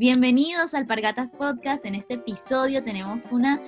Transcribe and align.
Bienvenidos 0.00 0.74
al 0.74 0.86
Pargatas 0.86 1.34
Podcast. 1.34 1.84
En 1.84 1.96
este 1.96 2.14
episodio 2.14 2.84
tenemos 2.84 3.24
una, 3.32 3.60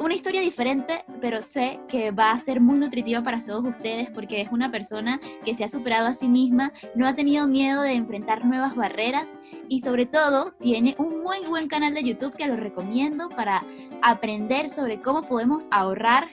una 0.00 0.12
historia 0.12 0.40
diferente, 0.40 1.04
pero 1.20 1.44
sé 1.44 1.78
que 1.86 2.10
va 2.10 2.32
a 2.32 2.40
ser 2.40 2.60
muy 2.60 2.80
nutritiva 2.80 3.22
para 3.22 3.44
todos 3.44 3.64
ustedes 3.66 4.10
porque 4.10 4.40
es 4.40 4.50
una 4.50 4.72
persona 4.72 5.20
que 5.44 5.54
se 5.54 5.62
ha 5.62 5.68
superado 5.68 6.08
a 6.08 6.14
sí 6.14 6.26
misma, 6.26 6.72
no 6.96 7.06
ha 7.06 7.14
tenido 7.14 7.46
miedo 7.46 7.82
de 7.82 7.92
enfrentar 7.92 8.44
nuevas 8.44 8.74
barreras 8.74 9.34
y 9.68 9.78
sobre 9.78 10.04
todo 10.04 10.50
tiene 10.58 10.96
un 10.98 11.22
muy 11.22 11.38
buen 11.46 11.68
canal 11.68 11.94
de 11.94 12.02
YouTube 12.02 12.34
que 12.34 12.48
lo 12.48 12.56
recomiendo 12.56 13.28
para 13.28 13.64
aprender 14.02 14.68
sobre 14.68 15.00
cómo 15.00 15.28
podemos 15.28 15.68
ahorrar 15.70 16.28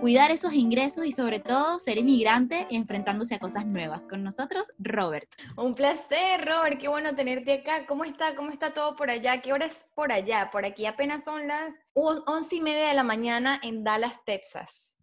cuidar 0.00 0.30
esos 0.30 0.52
ingresos 0.52 1.06
y 1.06 1.12
sobre 1.12 1.40
todo 1.40 1.78
ser 1.78 1.98
inmigrante 1.98 2.66
enfrentándose 2.70 3.34
a 3.34 3.38
cosas 3.38 3.66
nuevas. 3.66 4.06
Con 4.06 4.22
nosotros, 4.22 4.72
Robert. 4.78 5.28
Un 5.56 5.74
placer, 5.74 6.44
Robert, 6.44 6.78
qué 6.78 6.88
bueno 6.88 7.14
tenerte 7.14 7.54
acá. 7.54 7.86
¿Cómo 7.86 8.04
está? 8.04 8.34
¿Cómo 8.34 8.50
está 8.50 8.72
todo 8.72 8.94
por 8.96 9.10
allá? 9.10 9.40
¿Qué 9.40 9.52
hora 9.52 9.66
es 9.66 9.86
por 9.94 10.12
allá? 10.12 10.50
Por 10.50 10.64
aquí 10.64 10.86
apenas 10.86 11.24
son 11.24 11.46
las 11.48 11.74
once 11.94 12.56
y 12.56 12.60
media 12.60 12.88
de 12.88 12.94
la 12.94 13.04
mañana 13.04 13.60
en 13.62 13.84
Dallas, 13.84 14.24
Texas. 14.24 14.96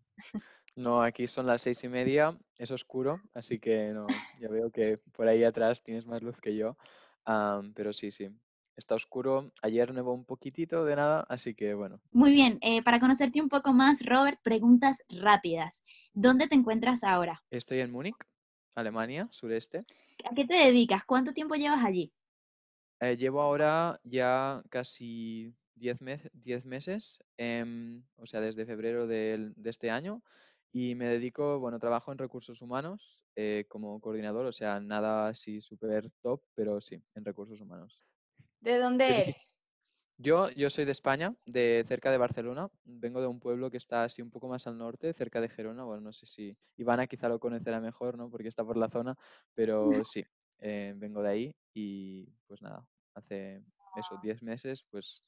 No, 0.75 1.03
aquí 1.03 1.27
son 1.27 1.45
las 1.45 1.61
seis 1.61 1.83
y 1.83 1.87
media, 1.87 2.35
es 2.57 2.71
oscuro, 2.71 3.21
así 3.35 3.59
que 3.59 3.89
no, 3.89 4.07
ya 4.39 4.47
veo 4.47 4.71
que 4.71 4.97
por 5.11 5.27
ahí 5.27 5.43
atrás 5.43 5.83
tienes 5.83 6.07
más 6.07 6.23
luz 6.23 6.41
que 6.41 6.55
yo, 6.55 6.77
pero 7.75 7.93
sí, 7.93 8.09
sí, 8.09 8.29
Está 8.75 8.95
oscuro. 8.95 9.51
Ayer 9.61 9.93
nevó 9.93 10.13
un 10.13 10.25
poquitito 10.25 10.83
de 10.83 10.95
nada, 10.95 11.25
así 11.29 11.53
que 11.53 11.73
bueno. 11.73 12.01
Muy 12.11 12.31
bien, 12.31 12.57
eh, 12.61 12.81
para 12.81 12.99
conocerte 12.99 13.41
un 13.41 13.49
poco 13.49 13.73
más, 13.73 14.03
Robert, 14.05 14.39
preguntas 14.41 15.03
rápidas. 15.09 15.83
¿Dónde 16.13 16.47
te 16.47 16.55
encuentras 16.55 17.03
ahora? 17.03 17.43
Estoy 17.51 17.79
en 17.79 17.91
Múnich, 17.91 18.15
Alemania, 18.75 19.27
sureste. 19.31 19.85
¿A 20.29 20.33
qué 20.33 20.45
te 20.45 20.55
dedicas? 20.55 21.03
¿Cuánto 21.05 21.33
tiempo 21.33 21.55
llevas 21.55 21.83
allí? 21.83 22.11
Eh, 22.99 23.17
llevo 23.17 23.41
ahora 23.41 23.99
ya 24.03 24.63
casi 24.69 25.53
10 25.75 26.65
meses, 26.65 27.19
em, 27.37 28.03
o 28.15 28.25
sea, 28.25 28.39
desde 28.41 28.65
febrero 28.65 29.07
de, 29.07 29.53
este 29.65 29.91
año, 29.91 30.23
y 30.71 30.95
me 30.95 31.05
dedico, 31.05 31.59
bueno, 31.59 31.79
trabajo 31.79 32.11
en 32.11 32.17
recursos 32.17 32.61
humanos 32.61 33.21
eh, 33.35 33.65
como 33.67 33.99
coordinador, 33.99 34.45
o 34.45 34.53
sea, 34.53 34.79
nada 34.79 35.27
así 35.27 35.59
súper 35.61 36.09
top, 36.21 36.41
pero 36.55 36.79
sí, 36.81 37.03
en 37.15 37.25
recursos 37.25 37.59
humanos. 37.59 38.05
¿De 38.63 38.79
dónde 38.79 39.05
eres? 39.05 39.35
Yo, 40.17 40.49
yo 40.51 40.69
soy 40.69 40.85
de 40.85 40.93
España, 40.93 41.35
de 41.45 41.83
cerca 41.85 42.09
de 42.11 42.17
Barcelona. 42.17 42.69
Vengo 42.85 43.19
de 43.19 43.27
un 43.27 43.41
pueblo 43.41 43.69
que 43.69 43.75
está 43.75 44.05
así 44.05 44.21
un 44.21 44.31
poco 44.31 44.47
más 44.47 44.67
al 44.67 44.77
norte, 44.77 45.11
cerca 45.11 45.41
de 45.41 45.49
Gerona. 45.49 45.83
Bueno, 45.83 46.01
no 46.01 46.13
sé 46.13 46.25
si 46.25 46.55
Ivana 46.77 47.05
quizá 47.07 47.27
lo 47.27 47.41
conocerá 47.41 47.81
mejor, 47.81 48.17
¿no? 48.17 48.29
Porque 48.29 48.47
está 48.47 48.63
por 48.63 48.77
la 48.77 48.87
zona, 48.87 49.17
pero 49.53 49.83
sí, 50.05 50.23
eh, 50.59 50.93
vengo 50.95 51.21
de 51.21 51.29
ahí 51.29 51.55
y 51.73 52.25
pues 52.47 52.61
nada, 52.61 52.87
hace 53.15 53.61
eso, 53.97 54.17
10 54.23 54.41
meses, 54.43 54.85
pues 54.89 55.21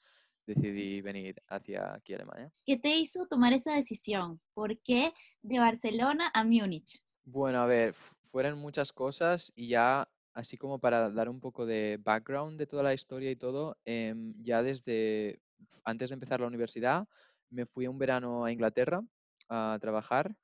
decidí 0.48 1.02
venir 1.02 1.36
hacia 1.50 1.94
aquí 1.94 2.14
a 2.14 2.16
Alemania. 2.16 2.54
¿Qué 2.66 2.78
te 2.78 2.96
hizo 2.96 3.28
tomar 3.28 3.52
esa 3.52 3.74
decisión? 3.74 4.40
¿Por 4.54 4.80
qué 4.80 5.12
de 5.42 5.60
Barcelona 5.60 6.32
a 6.34 6.46
Múnich? 6.46 7.04
Bueno, 7.26 7.60
a 7.60 7.66
ver, 7.66 7.94
fueron 8.32 8.60
muchas 8.60 8.94
cosas 8.94 9.52
y 9.58 9.68
ya 9.68 10.08
así 10.36 10.58
como 10.58 10.80
para 10.80 11.10
dar 11.12 11.30
un 11.30 11.40
poco 11.42 11.66
de 11.66 12.00
background 12.04 12.60
de 12.60 12.68
toda 12.68 12.84
la 12.84 12.94
historia 12.94 13.32
y 13.32 13.38
todo, 13.38 13.78
em, 13.86 14.36
ya 14.44 14.62
desde 14.64 15.42
antes 15.86 16.10
de 16.10 16.16
empezar 16.16 16.42
la 16.42 16.48
universidad 16.48 17.08
me 17.50 17.66
fui 17.66 17.88
un 17.88 17.98
verano 17.98 18.46
a 18.46 18.52
Inglaterra 18.52 19.02
a 19.50 19.78
trabajar 19.82 20.36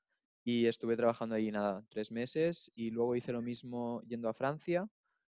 y 0.44 0.66
estuve 0.66 0.96
trabajando 0.96 1.34
ahí 1.36 1.50
nada, 1.52 1.84
tres 1.90 2.10
meses 2.10 2.70
y 2.74 2.90
luego 2.90 3.16
hice 3.16 3.32
lo 3.32 3.42
mismo 3.42 4.02
yendo 4.08 4.28
a 4.28 4.34
Francia, 4.34 4.88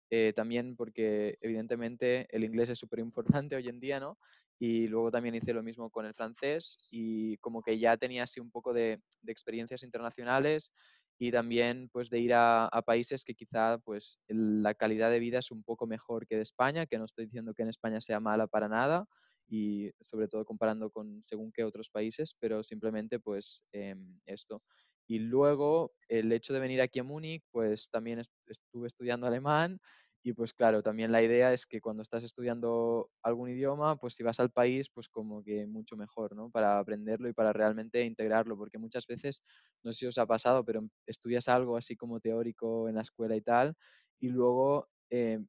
eh, 0.09 0.33
también 0.35 0.75
porque 0.75 1.37
evidentemente 1.41 2.27
el 2.35 2.43
inglés 2.43 2.69
es 2.69 2.79
súper 2.79 2.99
importante 2.99 3.55
hoy 3.55 3.67
en 3.69 3.79
día, 3.79 3.99
¿no? 3.99 4.17
Y 4.59 4.87
luego 4.87 5.11
también 5.11 5.35
hice 5.35 5.53
lo 5.53 5.63
mismo 5.63 5.89
con 5.91 6.05
el 6.05 6.13
francés 6.15 6.79
y 6.91 7.37
como 7.37 7.61
que 7.61 7.77
ya 7.79 7.97
tenía 7.97 8.23
así 8.23 8.39
un 8.39 8.51
poco 8.51 8.73
de 8.73 9.01
experiencias 9.27 9.83
internacionales 9.83 10.71
y 11.19 11.31
también 11.31 11.89
pues 11.91 12.09
de 12.09 12.19
ir 12.19 12.33
a, 12.33 12.69
países 12.85 13.23
que 13.23 13.33
quizá 13.33 13.79
pues 13.79 14.19
la 14.27 14.73
calidad 14.75 15.09
de 15.09 15.19
vida 15.19 15.39
es 15.39 15.51
un 15.51 15.63
poco 15.63 15.87
mejor 15.87 16.27
que 16.27 16.35
de 16.35 16.43
España, 16.43 16.85
que 16.85 16.97
no 16.97 17.05
estoy 17.05 17.25
diciendo 17.25 17.53
que 17.53 17.63
en 17.63 17.69
España 17.69 18.01
sea 18.01 18.19
mala 18.19 18.47
para 18.47 18.67
nada 18.67 19.05
y 19.47 19.89
sobre 19.99 20.27
todo 20.27 20.45
comparando 20.45 20.91
con 20.91 21.23
según 21.23 21.51
qué 21.51 21.63
otros 21.63 21.89
países, 21.89 22.35
pero 22.39 22.63
simplemente 22.63 23.19
pues 23.19 23.63
em, 23.71 24.19
esto. 24.25 24.61
Y 25.07 25.19
luego 25.19 25.93
el 26.09 26.31
hecho 26.31 26.53
de 26.53 26.59
venir 26.59 26.81
aquí 26.81 26.99
a 26.99 27.03
Múnich, 27.03 27.43
pues 27.51 27.89
también 27.89 28.19
estuve 28.19 28.87
estudiando 28.87 29.25
alemán 29.25 29.79
y 30.27 30.33
pues 30.33 30.53
claro, 30.53 30.83
también 30.83 31.13
la 31.13 31.21
idea 31.21 31.53
es 31.53 31.65
que 31.65 31.79
cuando 31.79 32.03
estás 32.03 32.21
estudiando 32.25 33.09
algún 33.23 33.49
idioma, 33.49 33.95
pues 33.95 34.13
si 34.13 34.23
vas 34.23 34.41
al 34.41 34.51
país, 34.51 34.89
pues 34.89 35.07
como 35.07 35.41
que 35.41 35.65
mucho 35.65 35.95
mejor, 35.95 36.35
¿no? 36.35 36.49
Para 36.49 36.79
aprenderlo 36.79 37.29
y 37.29 37.33
para 37.33 37.53
realmente 37.53 38.03
integrarlo, 38.03 38.57
porque 38.57 38.77
muchas 38.77 39.07
veces, 39.07 39.41
no 39.83 39.93
sé 39.93 39.99
si 39.99 40.05
os 40.07 40.17
ha 40.17 40.25
pasado, 40.25 40.65
pero 40.65 40.81
estudias 41.05 41.47
algo 41.47 41.77
así 41.77 41.95
como 41.95 42.19
teórico 42.19 42.89
en 42.89 42.95
la 42.95 43.03
escuela 43.03 43.37
y 43.37 43.41
tal, 43.41 43.77
y 44.19 44.27
luego 44.27 44.89
eh, 45.09 45.39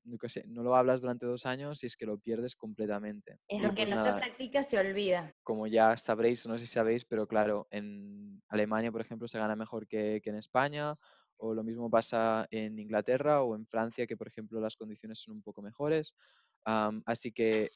no, 0.47 0.63
lo 0.63 0.77
hablas 0.77 1.01
durante 1.01 1.27
dos 1.27 1.45
años 1.45 1.83
y 1.83 1.89
es 1.89 1.97
que 1.97 2.07
lo 2.07 2.21
pierdes 2.21 2.55
completamente. 2.55 3.41
Es 3.49 3.61
lo 3.61 3.71
que 3.71 3.85
pues 3.85 3.91
no 3.91 4.05
se 4.05 4.13
practica 4.13 4.63
se 4.63 4.79
olvida. 4.79 5.35
Como 5.43 5.67
ya 5.67 5.97
sabréis, 5.97 6.47
no 6.47 6.57
sé 6.57 6.69
si 6.69 6.73
sabéis, 6.73 7.05
pero 7.05 7.27
claro, 7.27 7.67
en 7.73 8.41
Alemania, 8.47 8.93
por 8.93 9.01
ejemplo, 9.01 9.27
se 9.27 9.41
gana 9.41 9.57
mejor 9.57 9.89
que, 9.89 10.21
que 10.23 10.31
en 10.31 10.37
España, 10.37 10.95
o 11.39 11.55
lo 11.55 11.63
mismo 11.65 11.91
pasa 11.91 12.47
en 12.51 12.79
Inglaterra 12.79 13.43
o 13.43 13.55
en 13.55 13.67
Francia, 13.67 14.07
que 14.07 14.17
por 14.17 14.29
ejemplo 14.29 14.61
las 14.61 14.77
condiciones 14.77 15.19
son 15.19 15.37
un 15.37 15.43
poco 15.43 15.63
mejores. 15.63 16.15
así 17.07 17.33
que 17.33 17.71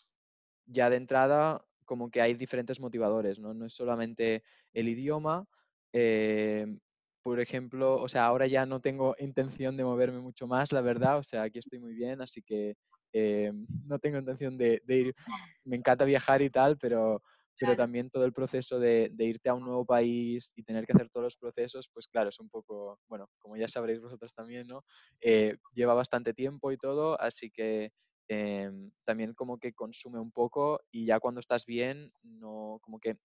ya 0.67 0.91
de 0.91 0.97
entrada, 0.97 1.65
como 1.85 2.11
que 2.11 2.21
hay 2.21 2.35
diferentes 2.35 2.81
motivadores, 2.81 3.39
¿no? 3.39 3.55
No 3.55 3.67
es 3.67 3.75
solamente 3.75 4.43
el 4.73 4.89
idioma. 4.89 5.47
Em, 5.93 6.79
por 7.23 7.41
ejemplo, 7.41 8.01
o 8.01 8.09
sea, 8.09 8.27
ahora 8.27 8.47
ya 8.47 8.67
no 8.67 8.81
tengo 8.81 9.15
intención 9.19 9.77
de 9.77 9.85
moverme 9.85 10.21
mucho 10.21 10.47
más, 10.47 10.73
la 10.73 10.81
verdad. 10.81 11.19
O 11.19 11.23
sea, 11.23 11.43
aquí 11.43 11.59
estoy 11.59 11.79
muy 11.79 11.95
bien, 11.95 12.21
así 12.21 12.43
que 12.43 12.77
em, 13.13 13.67
no 13.87 13.99
tengo 13.99 14.19
intención 14.19 14.57
de, 14.59 14.83
de, 14.85 14.97
ir. 14.97 15.15
Me 15.65 15.77
encanta 15.77 16.05
viajar 16.05 16.43
y 16.43 16.51
tal, 16.51 16.79
pero 16.79 17.23
pero 17.59 17.77
también 17.77 18.11
todo 18.11 18.25
el 18.25 18.33
proceso 18.33 18.79
de, 18.79 19.11
irte 19.19 19.49
a 19.49 19.55
un 19.55 19.65
nuevo 19.65 19.85
país 19.85 20.53
y 20.57 20.63
tener 20.63 20.85
que 20.87 20.93
hacer 20.93 21.09
todos 21.09 21.25
los 21.25 21.37
procesos, 21.37 21.89
pues 21.93 22.09
claro, 22.09 22.31
es 22.31 22.41
un 22.41 22.49
poco, 22.49 22.99
bueno, 23.09 23.29
como 23.39 23.57
ya 23.57 23.69
sabréis 23.69 24.01
vosotros 24.01 24.35
también, 24.35 24.67
¿no? 24.67 24.85
Eh, 25.21 25.57
lleva 25.73 25.95
bastante 25.95 26.35
tiempo 26.35 26.73
y 26.73 26.77
todo, 26.77 27.21
así 27.21 27.51
que 27.51 27.93
em, 28.29 28.91
también 29.05 29.35
como 29.35 29.59
que 29.59 29.73
consume 29.73 30.19
un 30.19 30.33
poco 30.33 30.81
y 30.91 31.07
ya 31.07 31.21
cuando 31.21 31.41
estás 31.41 31.67
bien, 31.67 32.13
no, 32.23 32.79
como 32.83 32.99
que 32.99 33.19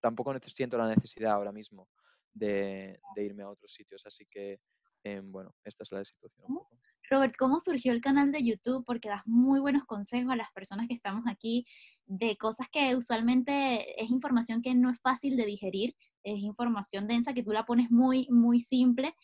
tampoco 0.00 0.34
siento 0.46 0.78
la 0.78 0.88
necesidad 0.88 1.32
ahora 1.32 1.52
mismo 1.52 1.88
de, 2.34 3.00
irme 3.16 3.42
a 3.42 3.50
otros 3.50 3.72
sitios, 3.72 4.04
así 4.06 4.26
que, 4.26 4.60
em, 5.04 5.30
bueno, 5.30 5.54
esta 5.64 5.84
es 5.84 5.92
la 5.92 6.04
situación. 6.04 6.46
Un 6.48 6.56
poco. 6.56 6.78
Robert, 7.12 7.34
¿cómo 7.38 7.60
surgió 7.60 7.92
el 7.92 8.00
canal 8.00 8.32
de 8.32 8.42
YouTube? 8.42 8.86
Porque 8.86 9.10
das 9.10 9.20
muy 9.26 9.60
buenos 9.60 9.84
consejos 9.84 10.32
a 10.32 10.36
las 10.36 10.50
personas 10.52 10.88
que 10.88 10.94
estamos 10.94 11.24
aquí 11.26 11.66
de 12.06 12.38
cosas 12.38 12.68
que 12.72 12.96
usualmente 12.96 14.02
es 14.02 14.10
información 14.10 14.62
que 14.62 14.74
no 14.74 14.88
es 14.88 14.98
fácil 14.98 15.36
de 15.36 15.44
digerir, 15.44 15.94
es 16.24 16.38
información 16.38 17.06
densa 17.06 17.34
que 17.34 17.42
tú 17.42 17.52
la 17.52 17.66
pones 17.66 17.90
muy, 17.90 18.28
muy 18.30 18.60
simple 18.60 19.14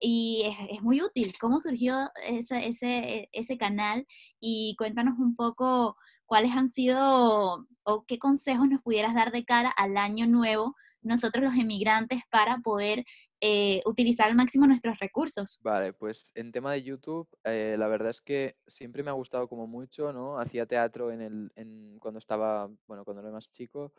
y 0.00 0.42
es, 0.70 0.82
muy 0.82 1.00
útil. 1.02 1.34
¿Cómo 1.40 1.60
surgió 1.60 2.10
ese, 2.26 2.66
ese, 2.66 3.28
ese 3.30 3.56
canal? 3.56 4.08
Y 4.40 4.74
cuéntanos 4.76 5.16
un 5.20 5.36
poco 5.36 5.96
cuáles 6.24 6.50
han 6.50 6.68
sido 6.68 7.64
o 7.84 8.04
qué 8.08 8.18
consejos 8.18 8.68
nos 8.68 8.82
pudieras 8.82 9.14
dar 9.14 9.30
de 9.30 9.44
cara 9.44 9.70
al 9.70 9.96
año 9.98 10.26
nuevo, 10.26 10.74
nosotros 11.00 11.44
los 11.44 11.54
emigrantes, 11.54 12.22
para 12.28 12.58
poder 12.58 13.04
eh, 13.40 13.80
utilizar 13.84 14.28
al 14.28 14.36
máximo 14.36 14.66
nuestros 14.66 14.98
recursos. 14.98 15.60
Vale, 15.62 15.92
pues 15.92 16.32
en 16.34 16.52
tema 16.52 16.72
de 16.72 16.82
YouTube, 16.82 17.28
eh, 17.44 17.76
la 17.78 17.88
verdad 17.88 18.10
es 18.10 18.20
que 18.20 18.56
siempre 18.66 19.02
me 19.02 19.10
ha 19.10 19.14
gustado 19.14 19.48
como 19.48 19.66
mucho, 19.66 20.12
¿no? 20.12 20.38
Hacía 20.38 20.66
teatro 20.66 21.10
en 21.10 21.20
el, 21.20 21.52
en, 21.54 21.98
cuando 21.98 22.18
estaba, 22.18 22.70
bueno, 22.86 23.04
cuando 23.04 23.22
era 23.22 23.30
más 23.30 23.50
chico 23.50 23.92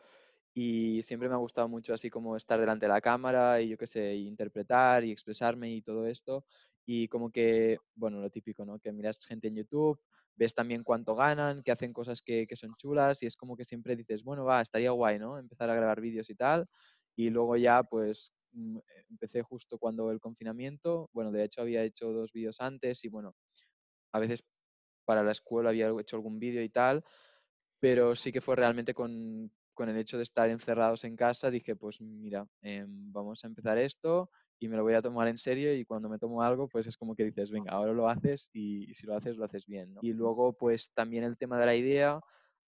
y 0.54 1.02
siempre 1.02 1.28
me 1.28 1.36
ha 1.36 1.38
gustado 1.38 1.68
mucho 1.68 1.94
así 1.94 2.10
como 2.10 2.36
estar 2.36 2.58
delante 2.58 2.86
de 2.86 2.92
la 2.92 3.00
cámara 3.00 3.60
y 3.60 3.68
yo 3.68 3.78
qué 3.78 3.86
sé, 3.86 4.16
interpretar 4.16 5.04
y 5.04 5.12
expresarme 5.12 5.70
y 5.70 5.82
todo 5.82 6.06
esto. 6.06 6.44
Y 6.84 7.06
como 7.06 7.30
que, 7.30 7.78
bueno, 7.94 8.20
lo 8.20 8.30
típico, 8.30 8.64
¿no? 8.64 8.78
Que 8.80 8.92
miras 8.92 9.24
gente 9.24 9.46
en 9.48 9.54
YouTube, 9.56 10.00
ves 10.34 10.54
también 10.54 10.82
cuánto 10.82 11.14
ganan, 11.14 11.62
que 11.62 11.70
hacen 11.70 11.92
cosas 11.92 12.22
que, 12.22 12.46
que 12.46 12.56
son 12.56 12.74
chulas 12.76 13.22
y 13.22 13.26
es 13.26 13.36
como 13.36 13.56
que 13.56 13.64
siempre 13.64 13.94
dices, 13.94 14.24
bueno, 14.24 14.44
va, 14.44 14.60
estaría 14.60 14.90
guay, 14.90 15.18
¿no? 15.18 15.38
Empezar 15.38 15.70
a 15.70 15.74
grabar 15.74 16.00
vídeos 16.00 16.28
y 16.30 16.34
tal. 16.34 16.66
Y 17.14 17.30
luego 17.30 17.56
ya, 17.56 17.82
pues, 17.82 18.32
empecé 19.08 19.42
justo 19.42 19.78
cuando 19.78 20.10
el 20.10 20.20
confinamiento, 20.20 21.10
bueno, 21.12 21.32
de 21.32 21.44
hecho 21.44 21.62
había 21.62 21.84
hecho 21.84 22.12
dos 22.12 22.32
vídeos 22.32 22.60
antes 22.60 23.04
y 23.04 23.08
bueno, 23.08 23.34
a 24.12 24.18
veces 24.18 24.44
para 25.04 25.22
la 25.22 25.32
escuela 25.32 25.70
había 25.70 25.88
hecho 25.98 26.16
algún 26.16 26.38
vídeo 26.38 26.62
y 26.62 26.68
tal, 26.68 27.04
pero 27.80 28.14
sí 28.14 28.32
que 28.32 28.40
fue 28.40 28.56
realmente 28.56 28.94
con, 28.94 29.50
con, 29.72 29.88
el 29.88 29.96
hecho 29.96 30.16
de 30.16 30.24
estar 30.24 30.50
encerrados 30.50 31.04
en 31.04 31.16
casa, 31.16 31.50
dije, 31.50 31.76
pues 31.76 32.00
mira, 32.00 32.46
em, 32.60 33.12
vamos 33.12 33.44
a 33.44 33.46
empezar 33.46 33.78
esto 33.78 34.30
y 34.58 34.68
me 34.68 34.76
lo 34.76 34.82
voy 34.82 34.94
a 34.94 35.02
tomar 35.02 35.28
en 35.28 35.38
serio 35.38 35.74
y 35.74 35.84
cuando 35.84 36.08
me 36.08 36.18
tomo 36.18 36.42
algo, 36.42 36.68
pues 36.68 36.86
es 36.86 36.96
como 36.96 37.14
que 37.14 37.24
dices, 37.24 37.50
venga, 37.50 37.72
ahora 37.72 37.92
lo 37.92 38.08
haces 38.08 38.48
y, 38.52 38.92
si 38.92 39.06
lo 39.06 39.14
haces, 39.14 39.36
lo 39.36 39.44
haces 39.44 39.66
bien. 39.66 39.94
Y 40.02 40.12
luego, 40.12 40.52
pues 40.52 40.92
también 40.92 41.24
el 41.24 41.38
tema 41.38 41.58
de 41.58 41.66
la 41.66 41.76
idea 41.76 42.20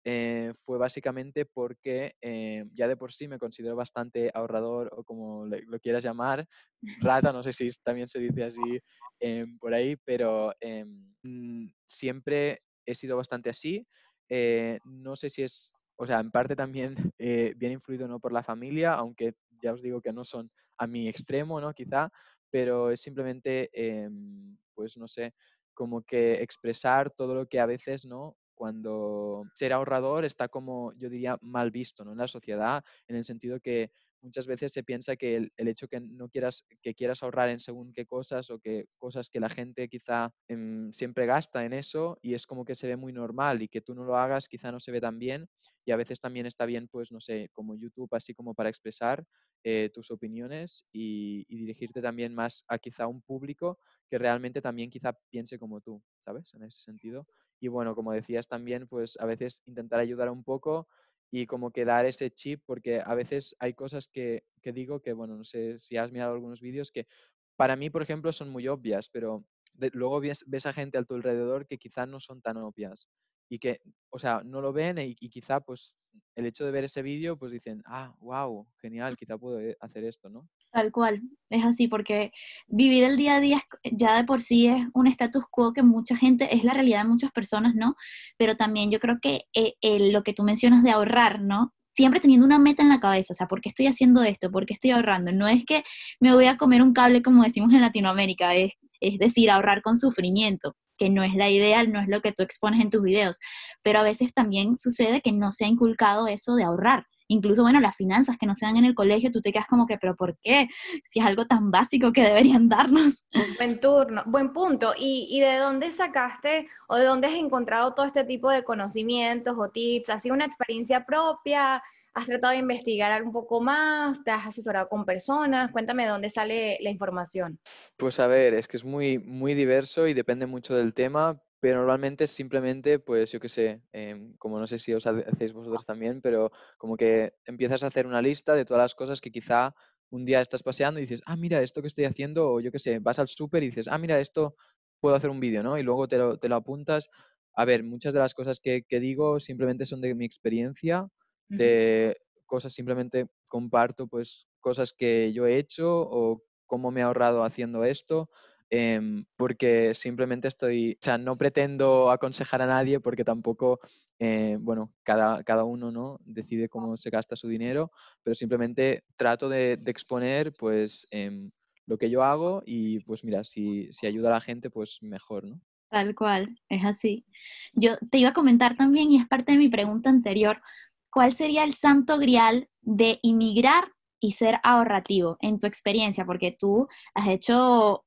eh, 0.05 0.53
fue 0.65 0.79
básicamente 0.79 1.45
porque 1.45 2.15
eh, 2.23 2.65
ya 2.75 2.89
de 2.89 2.97
por 2.97 3.13
sí 3.13 3.29
me 3.29 3.39
considero 3.39 3.77
bastante 3.77 4.31
ahorrador 4.33 4.89
o 4.93 5.05
como 5.05 5.45
lo 5.47 5.79
quieras 5.81 6.03
llamar, 6.03 6.47
rata, 7.29 7.33
no 7.33 7.43
sé 7.43 7.53
si 7.53 7.71
también 7.83 8.09
se 8.09 8.19
dice 8.19 8.45
así 8.45 8.81
em, 9.19 9.59
por 9.59 9.75
ahí, 9.75 9.97
pero 10.05 10.53
em, 10.61 11.15
mm, 11.23 11.73
siempre 11.87 12.63
he 12.87 12.95
sido 12.95 13.17
bastante 13.17 13.51
así. 13.51 13.87
Eh, 14.29 14.79
no 14.85 15.17
sé 15.17 15.29
si 15.29 15.43
es, 15.43 15.73
o 15.97 16.07
sea, 16.07 16.21
en 16.21 16.31
parte 16.31 16.57
también 16.57 16.95
bien 17.19 17.73
influido 17.73 18.09
no 18.09 18.21
por 18.21 18.33
la 18.33 18.43
familia, 18.43 18.95
aunque 18.95 19.35
ya 19.63 19.73
os 19.73 19.83
digo 19.83 20.01
que 20.01 20.13
no 20.13 20.25
son 20.25 20.51
a 20.79 20.87
mi 20.87 21.09
extremo, 21.09 21.61
¿no? 21.61 21.75
Quizá, 21.75 22.11
pero 22.51 22.91
es 22.91 23.01
simplemente, 23.01 23.71
em, 23.73 24.57
pues 24.75 24.97
no 24.97 25.07
sé, 25.07 25.35
como 25.75 26.03
que 26.03 26.43
expresar 26.43 27.11
todo 27.11 27.35
lo 27.35 27.47
que 27.47 27.61
a 27.61 27.67
veces, 27.67 28.07
¿no? 28.07 28.37
Cuando 28.61 29.47
ser 29.55 29.73
ahorrador 29.73 30.27
está 30.27 30.49
como, 30.49 30.93
yo 30.99 31.09
diría, 31.09 31.39
mal 31.41 31.71
visto, 31.71 32.05
¿no? 32.05 32.13
En 32.13 32.19
la 32.19 32.29
sociedad, 32.29 32.85
en 33.09 33.17
el 33.17 33.25
sentido 33.25 33.59
que 33.59 33.91
muchas 34.21 34.47
veces 34.47 34.71
se 34.75 34.83
piensa 34.83 35.17
que 35.17 35.37
el, 35.57 35.69
hecho 35.69 35.89
que 35.89 35.99
no 35.99 36.29
quieras, 36.29 36.67
que 36.83 36.95
quieras 36.95 37.23
ahorrar 37.23 37.49
en 37.49 37.59
según 37.59 37.91
qué 37.95 38.05
cosas 38.05 38.51
o 38.51 38.59
que 38.59 38.85
cosas 38.99 39.31
que 39.31 39.41
la 39.41 39.49
gente 39.49 39.89
quizá 39.89 40.31
em, 40.47 40.93
siempre 40.93 41.25
gasta 41.25 41.65
en 41.65 41.73
eso 41.73 42.19
y 42.21 42.35
es 42.35 42.47
como 42.47 42.67
que 42.67 42.75
se 42.75 42.87
ve 42.87 42.97
muy 42.97 43.15
normal 43.15 43.63
y 43.63 43.69
que 43.69 43.81
tú 43.81 43.95
no 43.95 44.05
lo 44.05 44.19
hagas 44.19 44.47
quizá 44.47 44.71
no 44.71 44.79
se 44.79 44.93
ve 44.93 45.01
tan 45.01 45.19
bien 45.19 45.49
y 45.91 45.93
a 45.93 45.97
veces 45.97 46.21
también 46.21 46.47
está 46.47 46.67
bien, 46.67 46.87
pues 46.87 47.11
no 47.11 47.21
sé, 47.21 47.51
como 47.53 47.75
YouTube, 47.75 48.15
así 48.15 48.33
como 48.33 48.55
para 48.55 48.69
expresar 48.69 49.27
eh, 49.65 49.91
tus 49.93 50.13
opiniones 50.13 50.87
y, 50.93 51.45
dirigirte 51.49 52.01
también 52.01 52.33
más 52.33 52.63
a 52.69 52.79
quizá 52.79 53.09
un 53.09 53.21
público 53.23 53.77
que 54.09 54.17
realmente 54.17 54.61
también 54.61 54.89
quizá 54.89 55.15
piense 55.31 55.59
como 55.59 55.81
tú, 55.81 56.01
¿sabes? 56.21 56.55
En 56.55 56.63
ese 56.63 56.81
sentido. 56.81 57.27
Y 57.59 57.67
bueno, 57.67 57.97
como 57.97 58.13
decías 58.13 58.47
también, 58.47 58.87
pues 58.87 59.19
a 59.19 59.27
veces 59.27 59.63
intentar 59.67 59.99
ayudar 59.99 60.31
un 60.31 60.45
poco 60.45 60.87
y 61.29 61.47
como 61.47 61.73
que 61.73 61.85
dar 61.85 62.07
ese 62.07 62.31
chip, 62.31 62.63
porque 62.67 63.03
a 63.05 63.17
veces 63.17 63.57
hay 63.59 63.75
cosas 63.75 64.07
que, 64.07 64.45
que 64.63 64.71
digo 64.71 65.01
que, 65.01 65.13
bueno, 65.13 65.37
no 65.37 65.45
sé 65.45 65.81
si 65.81 65.97
has 65.97 66.13
mirado 66.13 66.35
algunos 66.35 66.61
vídeos 66.61 66.93
que 66.93 67.09
para 67.57 67.75
mí, 67.75 67.91
por 67.91 68.03
ejemplo, 68.03 68.31
son 68.31 68.51
muy 68.51 68.69
obvias, 68.69 69.11
pero 69.11 69.45
luego 69.93 70.21
ves, 70.21 70.45
ves, 70.47 70.67
a 70.67 70.73
gente 70.73 70.99
a 70.99 71.03
tu 71.03 71.17
alrededor 71.17 71.67
que 71.67 71.79
quizás 71.79 72.07
no 72.07 72.21
son 72.21 72.41
tan 72.41 72.59
obvias 72.59 73.09
y 73.51 73.59
que, 73.59 73.81
o 74.11 74.19
sea, 74.19 74.43
no 74.45 74.63
lo 74.63 74.73
ven 74.73 74.97
y, 74.99 75.15
quizá 75.17 75.61
pues 75.61 75.95
el 76.37 76.47
hecho 76.47 76.65
de 76.65 76.71
ver 76.71 76.85
ese 76.85 77.03
vídeo 77.03 77.37
pues 77.37 77.53
dicen, 77.53 77.83
ah, 77.85 78.15
wow, 78.21 78.67
genial, 78.81 79.17
quizá 79.17 79.37
puedo 79.37 79.61
eh, 79.61 79.77
hacer 79.81 80.05
esto, 80.05 80.31
¿no? 80.31 80.49
Tal 80.73 80.93
cual, 80.93 81.21
es 81.51 81.65
así, 81.65 81.89
porque 81.89 82.31
vivir 82.69 83.03
el 83.03 83.17
día 83.17 83.37
a 83.37 83.41
día 83.41 83.61
ya 83.83 84.17
de 84.17 84.25
por 84.25 84.41
sí 84.41 84.69
es 84.69 84.87
un 84.95 85.09
status 85.09 85.45
quo 85.51 85.73
que 85.73 85.83
mucha 85.83 86.17
gente, 86.17 86.55
es 86.55 86.63
la 86.65 86.73
realidad 86.73 87.03
de 87.03 87.09
muchas 87.09 87.33
personas, 87.33 87.75
¿no? 87.75 87.97
Pero 88.39 88.57
también 88.57 88.91
yo 88.91 89.01
creo 89.01 89.19
que 89.21 89.43
eh, 89.53 89.75
lo 90.13 90.23
que 90.23 90.33
tú 90.33 90.45
mencionas 90.45 90.85
de 90.85 90.93
ahorrar, 90.93 91.43
¿no? 91.43 91.75
Siempre 91.91 92.21
teniendo 92.21 92.47
una 92.47 92.61
meta 92.61 92.83
en 92.83 92.89
la 92.89 93.01
cabeza, 93.01 93.33
o 93.33 93.37
sea, 93.37 93.49
¿por 93.49 93.61
qué 93.61 93.69
estoy 93.69 93.89
haciendo 93.89 94.23
esto? 94.23 94.51
¿Por 94.53 94.65
qué 94.65 94.75
estoy 94.75 94.93
ahorrando? 94.93 95.33
No 95.33 95.49
es 95.49 95.65
que 95.65 95.83
me 96.21 96.33
voy 96.33 96.47
a 96.47 96.57
comer 96.57 96.83
un 96.83 96.93
cable 96.93 97.21
como 97.21 97.43
decimos 97.43 97.73
en 97.73 97.81
Latinoamérica, 97.81 98.55
es, 98.55 98.75
es 99.01 99.19
decir, 99.19 99.51
ahorrar 99.51 99.83
con 99.83 99.97
sufrimiento 99.97 100.77
que 101.01 101.09
no 101.09 101.23
es 101.23 101.35
la 101.35 101.49
ideal, 101.49 101.91
no 101.91 101.99
es 101.99 102.09
lo 102.09 102.21
que 102.21 102.33
tú 102.33 102.43
expones 102.43 102.83
en 102.83 102.91
tus 102.91 103.03
videos, 103.03 103.39
pero 103.83 104.01
a 104.01 104.03
veces 104.03 104.35
también 104.35 104.77
sucede 104.77 105.23
que 105.23 105.33
no 105.33 105.51
se 105.51 105.65
ha 105.65 105.69
inculcado 105.69 106.29
eso 106.29 106.55
de 106.57 106.65
ahorrar 106.65 107.07
incluso, 107.29 107.63
bueno, 107.63 107.79
las 107.79 107.95
finanzas 107.95 108.37
que 108.37 108.45
no 108.45 108.57
se 108.57 108.67
dan 108.67 108.77
en 108.77 108.85
el 108.85 108.97
colegio, 108.97 109.31
tú 109.31 109.41
te 109.41 109.53
quedas 109.53 109.69
como 109.69 109.87
que, 109.87 109.97
pero 109.99 110.17
¿por 110.17 110.37
qué? 110.43 110.67
Si 111.05 111.21
es 111.21 111.25
algo 111.25 111.47
tan 111.47 111.71
básico 111.71 112.13
que 112.13 112.25
deberían 112.25 112.69
darnos. 112.69 113.25
Buen 113.57 113.79
turno, 113.81 114.25
buen 114.27 114.53
punto. 114.53 114.95
¿Y, 114.99 115.29
¿Y, 115.31 115.39
de 115.39 115.59
dónde 115.59 115.93
sacaste 115.93 116.67
o 116.89 116.97
de 116.97 117.05
dónde 117.05 117.29
has 117.29 117.35
encontrado 117.35 117.95
todo 117.95 118.05
este 118.07 118.25
tipo 118.25 118.51
de 118.51 118.65
conocimientos 118.65 119.55
o 119.57 119.71
tips? 119.71 120.11
¿Ha 120.11 120.19
sido 120.19 120.35
una 120.35 120.45
experiencia 120.45 121.07
propia? 121.07 121.81
¿Has 122.15 122.27
tratado 122.27 122.53
de 122.53 122.59
investigar 122.61 123.21
un 123.23 123.33
poco 123.33 123.61
más? 123.61 124.23
¿Te 124.23 124.31
has 124.31 124.47
asesorado 124.47 124.89
con 124.89 125.05
personas? 125.05 125.73
Cuéntame 125.73 126.05
de 126.05 126.11
dónde 126.11 126.31
sale 126.31 126.79
la 126.81 126.91
información. 126.91 127.59
Pues 127.97 128.19
a 128.21 128.27
ver, 128.27 128.55
es 128.55 128.69
que 128.69 128.77
es 128.77 128.85
muy, 128.85 129.19
muy 129.19 129.55
diverso 129.55 130.07
y 130.07 130.15
depende 130.15 130.47
mucho 130.47 130.75
del 130.75 130.95
tema, 130.95 131.43
pero 131.61 131.79
normalmente 131.79 132.27
simplemente, 132.27 132.99
pues 132.99 133.31
yo 133.33 133.41
qué 133.41 133.49
sé, 133.49 133.83
em, 133.93 134.37
como 134.39 134.59
no 134.59 134.67
sé 134.67 134.79
si 134.79 134.93
os 134.95 135.07
hacéis 135.07 135.53
vosotros 135.53 135.85
también, 135.85 136.21
pero 136.23 136.51
como 136.79 136.97
que 136.97 137.35
empiezas 137.45 137.83
a 137.83 137.89
hacer 137.89 138.07
una 138.07 138.23
lista 138.23 138.55
de 138.55 138.65
todas 138.65 138.83
las 138.83 138.95
cosas 138.95 139.21
que 139.21 139.31
quizá 139.31 139.75
un 140.11 140.25
día 140.25 140.41
estás 140.41 140.63
paseando 140.63 140.99
y 140.99 141.03
dices, 141.03 141.23
ah, 141.27 141.37
mira, 141.37 141.63
esto 141.63 141.83
que 141.83 141.89
estoy 141.89 142.05
haciendo, 142.07 142.51
o 142.53 142.61
yo 142.61 142.73
qué 142.73 142.79
sé, 142.79 142.99
vas 143.01 143.19
al 143.19 143.29
súper 143.29 143.63
y 143.63 143.67
dices, 143.67 143.87
ah, 143.89 143.99
mira, 143.99 144.19
esto 144.21 144.57
puedo 145.01 145.15
hacer 145.15 145.31
un 145.31 145.41
vídeo, 145.41 145.63
¿no? 145.63 145.79
Y 145.79 145.83
luego 145.83 146.09
te 146.09 146.19
lo, 146.19 146.39
te 146.39 146.49
lo 146.49 146.57
apuntas. 146.57 147.09
A 147.55 147.65
ver, 147.65 147.85
muchas 147.85 148.13
de 148.15 148.19
las 148.21 148.35
cosas 148.35 148.61
que, 148.61 148.83
que 148.89 149.01
digo 149.01 149.39
simplemente 149.41 149.85
son 149.87 150.01
de 150.01 150.15
mi 150.15 150.25
experiencia, 150.25 151.09
de 151.51 152.17
cosas 152.47 152.73
simplemente 152.73 153.29
comparto, 153.49 154.07
pues 154.07 154.47
cosas 154.61 154.93
que 154.93 155.33
yo 155.33 155.47
he 155.47 155.59
hecho 155.59 156.01
o 156.01 156.43
cómo 156.67 156.91
me 156.91 157.01
he 157.01 157.03
ahorrado 157.03 157.45
haciendo 157.45 157.85
esto 157.85 158.31
Em, 158.73 159.25
porque 159.37 159.95
simplemente 159.95 160.47
estoy, 160.47 160.93
o 160.93 161.05
sea, 161.05 161.19
no 161.19 161.37
pretendo 161.37 162.09
aconsejar 162.09 162.63
a 162.63 162.67
nadie 162.67 163.01
porque 163.01 163.25
tampoco, 163.25 163.81
eh, 164.21 164.59
bueno, 164.61 164.95
cada, 165.03 165.43
cada 165.43 165.65
uno 165.65 165.91
¿no? 165.91 166.21
decide 166.25 166.69
cómo 166.69 166.97
se 166.97 167.11
gasta 167.11 167.35
su 167.35 167.49
dinero, 167.49 167.91
pero 168.23 168.37
simplemente 168.37 169.03
trato 169.17 169.49
de, 169.49 169.73
exponer 169.87 170.53
pues 170.53 171.09
em, 171.11 171.51
lo 171.87 171.99
que 171.99 172.11
yo 172.11 172.23
hago 172.23 172.63
y 172.65 173.01
pues 173.01 173.25
mira, 173.25 173.43
si, 173.43 173.91
si 173.91 174.07
ayuda 174.07 174.29
a 174.29 174.35
la 174.35 174.41
gente, 174.41 174.71
pues 174.71 174.99
mejor, 175.03 175.45
¿no? 175.47 175.61
Tal 175.89 176.15
cual, 176.15 176.57
es 176.69 176.85
así. 176.85 177.27
Yo 177.73 177.97
te 178.13 178.19
iba 178.19 178.29
a 178.29 178.35
comentar 178.35 178.77
también, 178.77 179.11
y 179.11 179.17
es 179.17 179.27
parte 179.27 179.51
de 179.51 179.59
mi 179.59 179.69
pregunta 179.69 180.09
anterior, 180.09 180.63
¿cuál 181.11 181.33
sería 181.33 181.65
el 181.65 181.75
santo 181.75 182.19
grial 182.19 182.69
de 182.81 183.19
inmigrar 183.23 183.93
y 184.21 184.33
ser 184.33 184.61
ahorrativo 184.63 185.37
en 185.41 185.59
tu 185.59 185.67
experiencia? 185.67 186.25
Porque 186.25 186.57
tú 186.59 186.89
has 187.15 187.29
hecho 187.29 188.05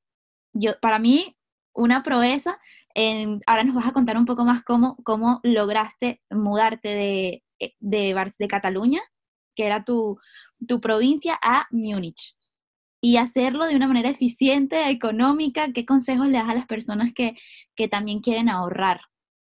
yo, 0.54 0.78
para 0.80 0.98
mí, 0.98 1.36
una 1.74 2.02
proeza. 2.02 2.58
ahora 3.46 3.64
nos 3.64 3.74
vas 3.74 3.86
a 3.86 3.92
contar 3.92 4.16
un 4.16 4.24
poco 4.24 4.44
más 4.44 4.62
cómo, 4.62 4.96
cómo 5.04 5.40
lograste 5.42 6.22
mudarte 6.30 6.88
de, 6.88 7.44
eh, 7.58 7.74
de, 7.80 8.32
de 8.38 8.48
Cataluña, 8.48 9.00
que 9.56 9.66
era 9.66 9.84
tu, 9.84 10.18
tu 10.66 10.80
provincia, 10.80 11.38
a 11.42 11.66
Múnich. 11.70 12.36
Y 13.00 13.18
hacerlo 13.18 13.66
de 13.66 13.76
una 13.76 13.88
manera 13.88 14.08
eficiente, 14.08 14.88
económica. 14.88 15.72
¿Qué 15.72 15.84
consejos 15.84 16.26
le 16.28 16.38
das 16.38 16.48
a 16.48 16.54
las 16.54 16.66
personas 16.66 17.12
que, 17.14 17.36
que 17.76 17.88
también 17.88 18.20
quieren 18.20 18.48
ahorrar, 18.48 19.00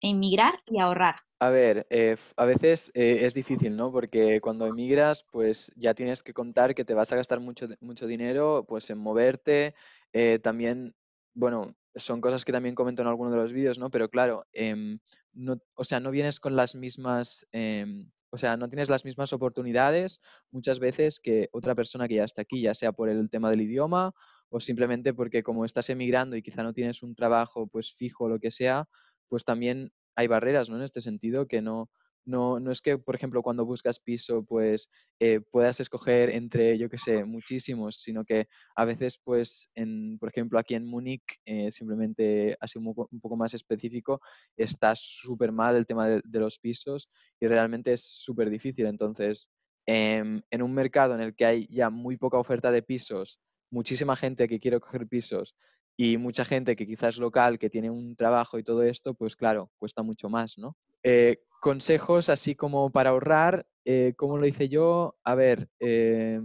emigrar 0.01 0.63
y 0.67 0.79
ahorrar? 0.81 1.17
A 1.43 1.49
ver, 1.49 1.87
eh, 1.89 2.17
a 2.37 2.45
veces 2.45 2.91
eh, 2.95 3.21
es 3.25 3.33
difícil, 3.33 3.75
¿no? 3.75 3.91
Porque 3.91 4.41
cuando 4.43 4.67
emigras, 4.67 5.25
pues 5.33 5.73
ya 5.75 5.95
tienes 5.95 6.23
que 6.23 6.35
contar 6.35 6.75
que 6.75 6.85
te 6.85 6.93
vas 6.93 7.13
a 7.13 7.17
gastar 7.17 7.41
mucho, 7.41 7.67
mucho 7.81 8.07
dinero, 8.07 8.67
pues 8.69 8.91
en 8.91 8.99
moverte, 8.99 9.75
eh, 10.13 10.39
también, 10.43 10.95
bueno, 11.33 11.75
son 11.95 12.21
cosas 12.21 12.45
que 12.45 12.53
también 12.53 12.75
comento 12.75 13.01
en 13.01 13.09
alguno 13.09 13.31
de 13.31 13.39
los 13.39 13.55
vídeos, 13.55 13.79
¿no? 13.79 13.91
Pero 13.91 14.11
claro, 14.11 14.45
em, 14.53 14.99
no, 15.33 15.57
o 15.77 15.85
sea, 15.85 15.99
no 15.99 16.11
vienes 16.11 16.41
con 16.41 16.57
las 16.57 16.75
mismas, 16.75 17.47
em, 17.53 18.11
o 18.31 18.37
sea, 18.37 18.59
no 18.59 18.69
tienes 18.69 18.91
las 18.91 19.07
mismas 19.07 19.33
oportunidades 19.33 20.21
muchas 20.51 20.79
veces 20.79 21.21
que 21.21 21.49
otra 21.53 21.75
persona 21.75 22.07
que 22.07 22.17
ya 22.17 22.25
está 22.25 22.43
aquí, 22.43 22.61
ya 22.61 22.75
sea 22.75 22.93
por 22.93 23.09
el 23.09 23.31
tema 23.31 23.49
del 23.51 23.63
idioma 23.63 24.13
o 24.51 24.61
simplemente 24.61 25.15
porque 25.15 25.43
como 25.43 25.65
estás 25.65 25.89
emigrando 25.89 26.37
y 26.37 26.43
quizá 26.43 26.63
no 26.63 26.75
tienes 26.75 27.03
un 27.03 27.15
trabajo 27.15 27.67
pues 27.67 27.93
fijo 27.95 28.25
o 28.25 28.29
lo 28.29 28.39
que 28.39 28.51
sea, 28.51 28.89
pues 29.29 29.45
también 29.45 29.91
hay 30.21 30.27
barreras, 30.27 30.69
¿no? 30.71 30.77
En 30.77 30.83
este 30.83 31.01
sentido 31.01 31.47
que 31.47 31.63
no, 31.63 31.91
no, 32.27 32.61
no 32.61 32.71
es 32.71 32.83
que, 32.83 32.99
por 32.99 33.15
ejemplo, 33.15 33.43
cuando 33.43 33.65
buscas 33.65 33.99
piso, 33.99 34.43
pues 34.47 34.89
eh, 35.19 35.41
puedas 35.51 35.81
escoger 35.81 36.31
entre, 36.31 36.77
yo 36.79 36.89
qué 36.89 36.99
sé, 36.99 37.25
muchísimos, 37.25 37.97
sino 37.97 38.25
que 38.25 38.47
a 38.77 38.85
veces, 38.85 39.19
pues, 39.23 39.69
en, 39.75 40.19
por 40.19 40.29
ejemplo, 40.29 40.59
aquí 40.59 40.75
en 40.75 40.87
Múnich, 40.87 41.23
eh, 41.45 41.71
simplemente 41.71 42.57
así 42.61 42.79
un, 42.79 42.87
un, 42.87 43.21
poco 43.21 43.37
más 43.37 43.55
específico, 43.55 44.21
está 44.57 44.95
súper 44.95 45.53
mal 45.53 45.77
el 45.77 45.87
tema 45.87 46.09
de, 46.09 46.41
los 46.41 46.59
pisos 46.59 47.09
y 47.41 47.47
realmente 47.47 47.93
es 47.95 48.05
súper 48.05 48.51
difícil. 48.51 48.87
Entonces, 48.87 49.49
em, 49.87 50.41
en 50.51 50.63
un 50.63 50.75
mercado 50.75 51.15
en 51.15 51.21
el 51.23 51.35
que 51.35 51.47
hay 51.47 51.67
ya 51.69 51.91
muy 51.91 52.17
poca 52.17 52.39
oferta 52.39 52.71
de 52.71 52.83
pisos, 52.83 53.41
muchísima 53.71 54.17
gente 54.17 54.49
que 54.49 54.61
quiere 54.61 54.81
coger 54.81 55.07
pisos 55.07 55.55
y 55.97 56.17
mucha 56.17 56.45
gente 56.45 56.77
que 56.77 56.87
quizás 56.87 57.19
local, 57.19 57.59
que 57.59 57.71
tiene 57.71 57.91
un 57.91 58.17
trabajo 58.17 58.59
y 58.59 58.63
todo 58.63 58.83
esto, 58.83 59.15
pues 59.15 59.37
claro, 59.37 59.71
cuesta 59.79 60.03
mucho 60.03 60.29
más, 60.29 60.59
¿no? 60.59 60.77
Eh, 61.03 61.43
consejos 61.61 62.29
así 62.29 62.55
como 62.55 62.91
para 62.91 63.11
ahorrar, 63.11 63.67
eh, 63.85 64.15
¿cómo 64.17 64.39
lo 64.39 64.47
hice 64.47 64.69
yo? 64.69 65.17
A 65.25 65.35
ver, 65.35 65.69
eh, 65.79 66.41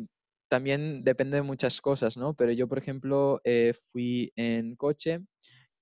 también 0.49 1.03
depende 1.03 1.37
de 1.37 1.41
muchas 1.43 1.81
cosas, 1.81 2.17
¿no? 2.17 2.33
Pero 2.33 2.51
yo, 2.51 2.67
por 2.67 2.77
ejemplo, 2.77 3.41
eh, 3.43 3.73
fui 3.91 4.31
en 4.35 4.75
coche, 4.75 5.21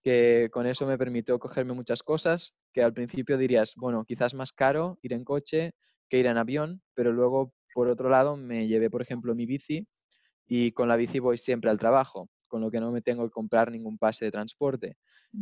que 0.04 0.50
con 0.52 0.68
eso 0.68 0.86
me 0.86 0.98
permitió 0.98 1.40
cogerme 1.40 1.74
muchas 1.74 2.04
cosas, 2.04 2.54
que 2.74 2.84
al 2.84 2.94
principio 2.94 3.38
dirías, 3.38 3.74
bueno, 3.76 4.04
quizás 4.06 4.34
más 4.34 4.52
caro 4.52 5.00
ir 5.02 5.14
en 5.14 5.24
coche 5.24 5.72
que 6.10 6.20
ir 6.20 6.28
en 6.28 6.38
avión, 6.38 6.82
pero 6.94 7.12
luego, 7.12 7.54
por 7.74 7.88
otro 7.88 8.10
lado, 8.10 8.38
me 8.38 8.68
llevé, 8.68 8.90
por 8.90 9.02
ejemplo, 9.02 9.34
mi 9.34 9.46
bici, 9.46 9.88
y 10.48 10.72
con 10.74 10.88
la 10.88 10.96
bici 10.96 11.20
voy 11.20 11.38
siempre 11.38 11.72
al 11.72 11.80
trabajo, 11.80 12.30
con 12.54 12.62
lo 12.62 12.70
que 12.72 12.80
no 12.80 12.92
me 12.92 13.02
tengo 13.02 13.26
que 13.26 13.32
comprar 13.32 13.72
ningún 13.72 13.98
pase 13.98 14.26
de 14.26 14.32
transporte, 14.32 14.98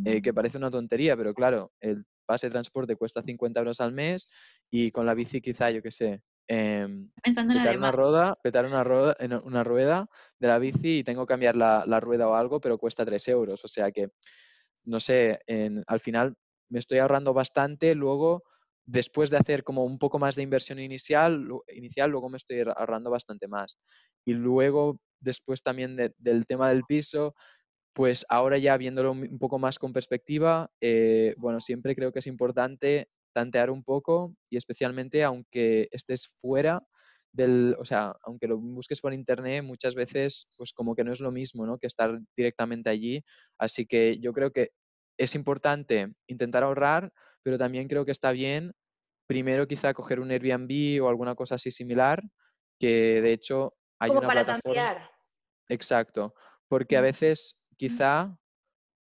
eh, 0.06 0.22
que 0.22 0.34
parece 0.34 0.58
una 0.58 0.72
tontería, 0.72 1.18
pero 1.18 1.34
claro, 1.34 1.74
el 1.82 2.06
pase 2.26 2.48
de 2.48 2.52
transporte 2.52 2.96
cuesta 2.96 3.22
50 3.22 3.60
euros 3.60 3.82
al 3.82 3.92
mes 3.92 4.30
y 4.72 4.92
con 4.92 5.06
la 5.06 5.14
bici 5.14 5.42
quizá, 5.42 5.72
yo 5.72 5.82
qué 5.82 5.92
sé, 5.92 6.24
eh, 6.48 6.88
Pensando 7.24 7.54
en 7.54 7.60
petar 7.62 7.78
una 7.78 7.92
una 7.92 9.16
en 9.20 9.34
una 9.34 9.64
rueda 9.64 10.08
de 10.40 10.48
la 10.48 10.58
bici 10.60 11.00
y 11.00 11.04
tengo 11.04 11.26
que 11.26 11.34
cambiar 11.34 11.56
la, 11.56 11.84
la 11.86 12.00
rueda 12.00 12.30
o 12.30 12.36
algo, 12.36 12.62
pero 12.62 12.78
cuesta 12.78 13.06
3 13.06 13.28
euros. 13.28 13.64
O 13.66 13.68
sea 13.68 13.92
que, 13.92 14.10
no 14.86 15.00
sé, 15.00 15.40
en- 15.48 15.84
al 15.88 16.00
final 16.00 16.36
me 16.70 16.80
estoy 16.80 17.00
ahorrando 17.00 17.34
bastante, 17.34 17.96
luego, 17.96 18.44
después 18.86 19.30
de 19.30 19.38
hacer 19.38 19.64
como 19.64 19.86
un 19.86 20.00
poco 20.00 20.20
más 20.20 20.36
de 20.36 20.44
inversión 20.44 20.80
inicial, 20.80 21.48
inicial 21.76 22.10
luego 22.12 22.30
me 22.30 22.38
estoy 22.38 22.58
ahor- 22.60 22.74
ahorrando 22.78 23.12
bastante 23.12 23.48
más. 23.48 23.78
Y 24.26 24.34
luego, 24.34 25.00
después 25.20 25.62
también 25.64 25.96
de- 25.96 26.14
del 26.18 26.46
tema 26.46 26.70
del 26.70 26.84
piso, 26.86 27.36
pues 27.94 28.26
ahora 28.30 28.58
ya 28.58 28.78
viéndolo 28.78 29.12
un 29.12 29.40
poco 29.40 29.60
más 29.60 29.78
con 29.80 29.94
perspectiva, 29.94 30.72
eh, 30.82 31.36
bueno, 31.38 31.60
siempre 31.62 31.96
creo 31.96 32.12
que 32.14 32.20
es 32.20 32.28
importante 32.28 33.10
tantear 33.34 33.70
un 33.70 33.84
poco 33.84 34.36
y 34.50 34.58
especialmente 34.58 35.24
aunque 35.24 35.90
estés 35.92 36.28
fuera 36.40 36.82
del, 37.34 37.76
o 37.80 37.86
sea, 37.86 38.14
aunque 38.24 38.48
lo 38.48 38.58
busques 38.58 39.02
por 39.02 39.14
internet, 39.14 39.64
muchas 39.64 39.96
veces 39.96 40.48
pues 40.58 40.74
como 40.74 40.96
que 40.96 41.04
no 41.04 41.14
es 41.14 41.20
lo 41.22 41.32
mismo, 41.32 41.66
¿no? 41.66 41.78
Que 41.78 41.88
estar 41.88 42.20
directamente 42.36 42.90
allí. 42.90 43.24
Así 43.58 43.86
que 43.86 44.20
yo 44.20 44.34
creo 44.34 44.52
que 44.52 44.70
es 45.18 45.36
importante 45.36 46.14
intentar 46.28 46.64
ahorrar, 46.64 47.12
pero 47.44 47.58
también 47.58 47.88
creo 47.88 48.06
que 48.06 48.12
está 48.12 48.32
bien 48.32 48.74
primero 49.28 49.68
quizá 49.68 49.94
coger 49.94 50.20
un 50.20 50.32
Airbnb 50.32 51.02
o 51.04 51.08
alguna 51.10 51.36
cosa 51.36 51.56
así 51.56 51.72
similar, 51.72 52.22
que 52.80 53.22
de 53.22 53.34
hecho 53.34 53.76
hay 54.00 54.10
Como 54.10 54.20
una 54.20 54.28
para 54.28 54.44
plataforma. 54.46 54.82
tantear. 54.90 55.12
Exacto, 55.70 56.34
porque 56.68 56.98
a 56.98 57.02
Mm. 57.02 57.04
veces 57.04 57.56
quizá 57.78 58.38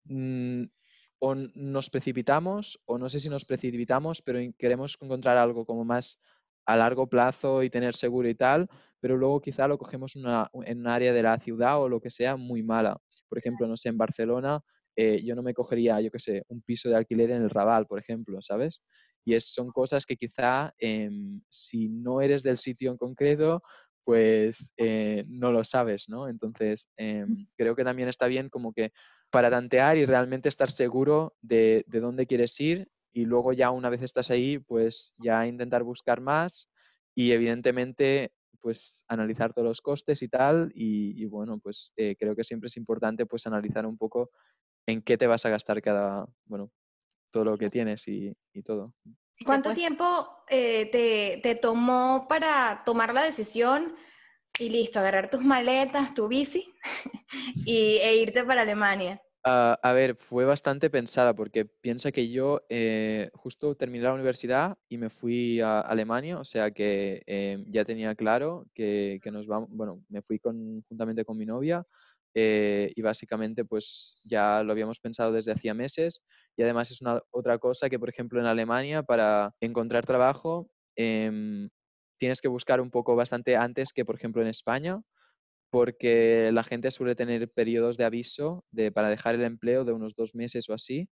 mm, 0.05 0.65
o 1.21 1.35
nos 1.35 1.91
precipitamos 1.91 2.81
o 2.87 2.99
no 2.99 3.09
sé 3.09 3.21
si 3.21 3.29
nos 3.29 3.45
precipitamos, 3.45 4.23
pero 4.23 4.39
queremos 4.59 4.97
encontrar 5.01 5.37
algo 5.37 5.67
como 5.67 5.85
más 5.85 6.19
a 6.67 6.77
largo 6.77 7.09
plazo 7.09 7.63
y 7.63 7.71
tener 7.71 7.95
seguro 7.95 8.29
y 8.29 8.35
tal, 8.35 8.69
pero 9.01 9.17
luego 9.17 9.41
quizá 9.41 9.67
lo 9.69 9.79
cogemos 9.79 10.17
una- 10.17 10.49
en 10.65 10.81
un 10.81 10.87
área 10.89 11.13
de 11.13 11.23
la 11.23 11.39
ciudad 11.39 11.81
o 11.83 11.89
lo 11.89 12.01
que 12.01 12.11
sea 12.11 12.37
muy 12.37 12.63
mala. 12.63 12.99
Por 13.29 13.39
ejemplo, 13.39 13.67
no 13.67 13.77
sé, 13.77 13.89
en 13.91 13.99
Barcelona 13.99 14.61
eh, 14.97 15.23
yo 15.23 15.35
no 15.35 15.43
me 15.43 15.55
cogería, 15.55 16.01
yo 16.01 16.11
qué 16.11 16.19
sé, 16.19 16.45
un 16.49 16.63
piso 16.63 16.89
de 16.89 16.97
alquiler 16.97 17.31
en 17.31 17.43
el 17.43 17.51
Raval, 17.51 17.87
por 17.87 17.99
ejemplo, 17.99 18.41
¿sabes? 18.43 18.83
Y 19.25 19.35
es, 19.35 19.47
son 19.53 19.71
cosas 19.71 20.07
que 20.07 20.17
quizá 20.17 20.75
em, 20.79 21.43
si 21.49 21.91
no 21.91 22.21
eres 22.21 22.43
del 22.43 22.59
sitio 22.59 22.91
en 22.91 22.97
concreto, 22.97 23.63
pues 24.05 24.73
eh, 24.77 25.25
no 25.29 25.53
lo 25.53 25.63
sabes, 25.65 26.09
¿no? 26.09 26.29
Entonces, 26.29 26.89
em, 26.97 27.47
creo 27.57 27.77
que 27.77 27.85
también 27.85 28.09
está 28.09 28.27
bien 28.27 28.49
como 28.49 28.73
que 28.73 28.93
para 29.31 29.51
tantear 29.51 29.97
y 29.97 30.07
realmente 30.07 30.49
estar 30.49 30.71
seguro 30.71 31.35
de, 31.41 31.85
de 31.87 32.01
dónde 32.01 32.27
quieres 32.27 32.59
ir 32.61 32.89
y 33.13 33.25
luego 33.25 33.53
ya 33.53 33.71
una 33.71 33.91
vez 33.91 34.03
estás 34.03 34.31
ahí, 34.31 34.59
pues 34.59 35.15
ya 35.19 35.47
intentar 35.47 35.83
buscar 35.83 36.21
más 36.21 36.69
y 37.15 37.33
evidentemente 37.33 38.33
pues 38.61 39.05
analizar 39.09 39.53
todos 39.53 39.67
los 39.67 39.81
costes 39.81 40.23
y 40.23 40.29
tal 40.29 40.71
y, 40.75 41.21
y 41.21 41.27
bueno, 41.27 41.59
pues 41.59 41.93
eh, 41.97 42.17
creo 42.19 42.37
que 42.37 42.45
siempre 42.45 42.67
es 42.67 42.77
importante 42.77 43.27
pues 43.27 43.47
analizar 43.47 43.87
un 43.87 43.97
poco 43.97 44.31
en 44.91 45.03
qué 45.03 45.17
te 45.17 45.27
vas 45.27 45.45
a 45.47 45.51
gastar 45.51 45.81
cada, 45.83 46.27
bueno, 46.45 46.71
todo 47.31 47.45
lo 47.45 47.59
que 47.59 47.71
tienes 47.71 48.07
y, 48.09 48.37
y 48.53 48.63
todo. 48.63 48.95
¿Cuánto 49.45 49.73
tiempo 49.73 50.45
eh, 50.49 50.87
te, 50.87 51.41
te 51.43 51.55
tomó 51.55 52.27
para 52.29 52.83
tomar 52.85 53.15
la 53.15 53.25
decisión 53.25 53.95
y 54.59 54.69
listo, 54.69 55.01
agarrar 55.01 55.31
tus 55.31 55.43
maletas, 55.43 56.13
tu 56.15 56.29
bici 56.29 56.75
y, 57.65 57.97
e 58.03 58.17
irte 58.17 58.45
para 58.45 58.63
Alemania? 58.63 59.23
Ah, 59.43 59.79
a 59.83 59.95
ver, 59.95 60.17
fue 60.17 60.45
bastante 60.45 60.91
pensada 60.91 61.35
porque 61.35 61.65
piensa 61.65 62.13
que 62.13 62.29
yo 62.29 62.61
eh, 62.69 63.31
justo 63.33 63.75
terminé 63.75 64.05
la 64.05 64.13
universidad 64.13 64.77
y 64.87 64.99
me 64.99 65.09
fui 65.09 65.63
a 65.63 65.81
Alemania, 65.81 66.39
o 66.39 66.45
sea 66.45 66.73
que 66.73 67.23
eh, 67.27 67.65
ya 67.69 67.87
tenía 67.87 68.15
claro 68.15 68.67
que, 68.75 69.19
que 69.23 69.31
nos 69.31 69.47
vamos, 69.47 69.71
bueno, 69.73 70.05
me 70.11 70.21
fui 70.21 70.39
con, 70.39 70.83
juntamente 70.83 71.25
con 71.25 71.39
mi 71.39 71.47
novia 71.47 71.87
eh, 72.35 72.93
y 72.95 73.03
básicamente 73.03 73.65
pues 73.65 74.21
ya 74.25 74.63
lo 74.63 74.73
habíamos 74.73 75.01
pensado 75.01 75.33
desde 75.33 75.53
hacía 75.53 75.75
meses 75.75 76.23
y 76.57 76.63
además 76.63 76.91
es 76.91 77.01
una 77.03 77.21
otra 77.31 77.59
cosa 77.59 77.91
que 77.91 77.99
por 77.99 78.09
ejemplo 78.09 78.41
en 78.41 78.47
Alemania 78.47 79.03
para 79.03 79.55
encontrar 79.61 80.07
trabajo 80.07 80.71
em, 80.97 81.69
tienes 82.19 82.41
que 82.41 82.49
buscar 82.49 82.81
un 82.81 82.91
poco 82.91 83.17
bastante 83.17 83.57
antes 83.57 83.93
que 83.93 84.05
por 84.05 84.17
ejemplo 84.17 84.43
en 84.43 84.49
España 84.49 85.01
porque 85.71 86.51
la 86.53 86.65
gente 86.65 86.91
suele 86.91 87.15
tener 87.15 87.51
periodos 87.51 87.97
de 87.97 88.05
aviso 88.05 88.65
de, 88.71 88.93
para 88.93 89.09
dejar 89.09 89.37
el 89.37 89.45
empleo 89.45 89.85
de 89.85 89.93
unos 89.93 90.15
dos 90.17 90.35
meses 90.35 90.69
o 90.69 90.75
así. 90.75 91.09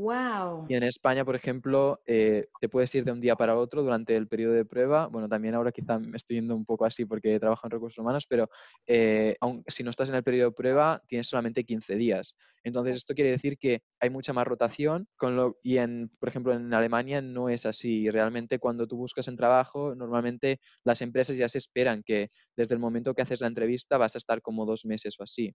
¡Wow! 0.00 0.66
Y 0.68 0.74
en 0.74 0.82
España, 0.84 1.24
por 1.24 1.34
ejemplo, 1.34 2.00
eh, 2.06 2.46
te 2.60 2.68
puedes 2.68 2.94
ir 2.94 3.04
de 3.04 3.12
un 3.12 3.20
día 3.20 3.34
para 3.34 3.56
otro 3.56 3.82
durante 3.82 4.16
el 4.16 4.28
periodo 4.28 4.54
de 4.54 4.64
prueba. 4.64 5.08
Bueno, 5.08 5.28
también 5.28 5.54
ahora 5.54 5.72
quizá 5.72 5.98
me 5.98 6.16
estoy 6.16 6.36
yendo 6.36 6.54
un 6.54 6.64
poco 6.64 6.84
así 6.84 7.04
porque 7.04 7.40
trabajo 7.40 7.66
en 7.66 7.72
recursos 7.72 7.98
humanos, 7.98 8.26
pero 8.28 8.48
eh, 8.86 9.36
aun 9.40 9.64
si 9.66 9.82
no 9.82 9.90
estás 9.90 10.08
en 10.08 10.14
el 10.14 10.22
periodo 10.22 10.50
de 10.50 10.54
prueba, 10.54 11.02
tienes 11.06 11.26
solamente 11.26 11.64
15 11.64 11.96
días. 11.96 12.34
Entonces, 12.62 12.96
esto 12.96 13.14
quiere 13.14 13.30
decir 13.30 13.58
que 13.58 13.82
hay 14.00 14.10
mucha 14.10 14.32
más 14.32 14.46
rotación 14.46 15.08
con 15.16 15.34
lo, 15.36 15.56
y, 15.62 15.78
en, 15.78 16.08
por 16.18 16.28
ejemplo, 16.28 16.54
en 16.54 16.72
Alemania 16.72 17.20
no 17.20 17.48
es 17.48 17.66
así. 17.66 18.08
Realmente, 18.08 18.58
cuando 18.58 18.86
tú 18.86 18.96
buscas 18.96 19.28
en 19.28 19.36
trabajo, 19.36 19.94
normalmente 19.94 20.60
las 20.84 21.02
empresas 21.02 21.36
ya 21.36 21.48
se 21.48 21.58
esperan 21.58 22.02
que 22.04 22.30
desde 22.56 22.74
el 22.74 22.80
momento 22.80 23.12
que 23.14 23.22
haces 23.22 23.40
la 23.40 23.48
entrevista 23.48 23.98
vas 23.98 24.14
a 24.14 24.18
estar 24.18 24.40
como 24.40 24.64
dos 24.66 24.84
meses 24.86 25.18
o 25.18 25.24
así. 25.24 25.52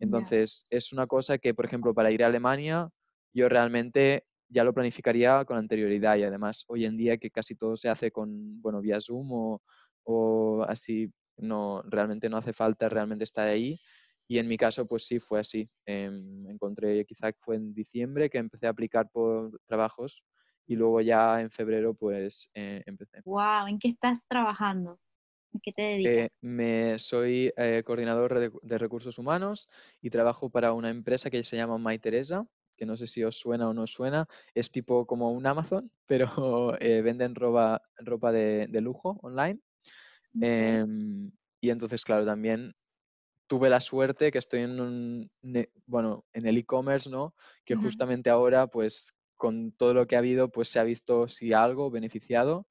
Entonces, 0.00 0.64
es 0.70 0.92
una 0.92 1.06
cosa 1.06 1.38
que, 1.38 1.54
por 1.54 1.66
ejemplo, 1.66 1.94
para 1.94 2.10
ir 2.10 2.24
a 2.24 2.26
Alemania, 2.26 2.88
yo 3.32 3.48
realmente 3.48 4.24
ya 4.48 4.64
lo 4.64 4.74
planificaría 4.74 5.44
con 5.44 5.58
anterioridad 5.58 6.16
y 6.16 6.24
además 6.24 6.64
hoy 6.68 6.84
en 6.84 6.96
día 6.96 7.18
que 7.18 7.30
casi 7.30 7.54
todo 7.54 7.76
se 7.76 7.88
hace 7.88 8.10
con, 8.10 8.60
bueno, 8.60 8.80
vía 8.80 9.00
Zoom 9.00 9.30
o, 9.32 9.62
o 10.04 10.62
así, 10.68 11.12
no, 11.36 11.82
realmente 11.82 12.28
no 12.28 12.36
hace 12.36 12.52
falta 12.52 12.88
realmente 12.88 13.24
estar 13.24 13.48
ahí. 13.48 13.78
Y 14.26 14.38
en 14.38 14.46
mi 14.46 14.56
caso, 14.56 14.86
pues 14.86 15.06
sí, 15.06 15.18
fue 15.18 15.40
así. 15.40 15.68
Em, 15.86 16.46
encontré, 16.48 17.04
quizá 17.04 17.32
fue 17.40 17.56
en 17.56 17.74
diciembre 17.74 18.30
que 18.30 18.38
empecé 18.38 18.66
a 18.66 18.70
aplicar 18.70 19.08
por 19.10 19.58
trabajos 19.66 20.22
y 20.66 20.76
luego 20.76 21.00
ya 21.00 21.40
en 21.40 21.50
febrero, 21.50 21.94
pues 21.94 22.48
eh, 22.54 22.82
empecé. 22.86 23.22
Wow, 23.24 23.66
¿en 23.66 23.78
qué 23.78 23.88
estás 23.88 24.24
trabajando? 24.28 25.00
¿A 25.52 25.58
qué 25.60 25.72
te 25.72 25.82
dedicas? 25.82 26.26
Eh, 26.26 26.28
me, 26.42 26.98
soy 27.00 27.52
eh, 27.56 27.82
coordinador 27.84 28.38
de, 28.38 28.52
de 28.62 28.78
recursos 28.78 29.18
humanos 29.18 29.68
y 30.00 30.10
trabajo 30.10 30.48
para 30.48 30.72
una 30.72 30.90
empresa 30.90 31.28
que 31.28 31.42
se 31.42 31.56
llama 31.56 31.76
My 31.78 31.98
Teresa, 31.98 32.46
que 32.80 32.86
no 32.86 32.96
sé 32.96 33.06
si 33.06 33.22
os 33.22 33.36
suena 33.36 33.68
o 33.68 33.74
no 33.74 33.82
os 33.82 33.92
suena. 33.92 34.26
Es 34.54 34.72
tipo 34.72 35.06
como 35.06 35.30
un 35.32 35.46
Amazon, 35.46 35.92
pero 36.06 36.74
eh, 36.80 37.02
venden 37.02 37.34
ropa, 37.34 37.82
ropa 37.98 38.32
de, 38.32 38.66
de 38.68 38.80
lujo 38.80 39.20
online. 39.22 39.60
Em, 40.40 41.30
y 41.60 41.70
entonces, 41.70 42.04
claro, 42.04 42.24
también 42.24 42.72
tuve 43.46 43.68
la 43.68 43.80
suerte 43.80 44.30
que 44.32 44.38
estoy 44.38 44.62
en 44.62 44.80
un, 44.80 45.30
bueno, 45.86 46.24
en 46.32 46.46
el 46.46 46.56
e-commerce, 46.56 47.10
¿no? 47.10 47.34
Que 47.66 47.76
justamente 47.76 48.30
ahora, 48.30 48.68
pues, 48.68 49.12
con 49.36 49.72
todo 49.72 49.92
lo 49.92 50.06
que 50.06 50.16
ha 50.16 50.20
habido, 50.20 50.50
pues 50.50 50.68
se 50.70 50.80
ha 50.80 50.84
visto 50.84 51.28
si 51.28 51.52
algo 51.52 51.90
beneficiado. 51.90 52.66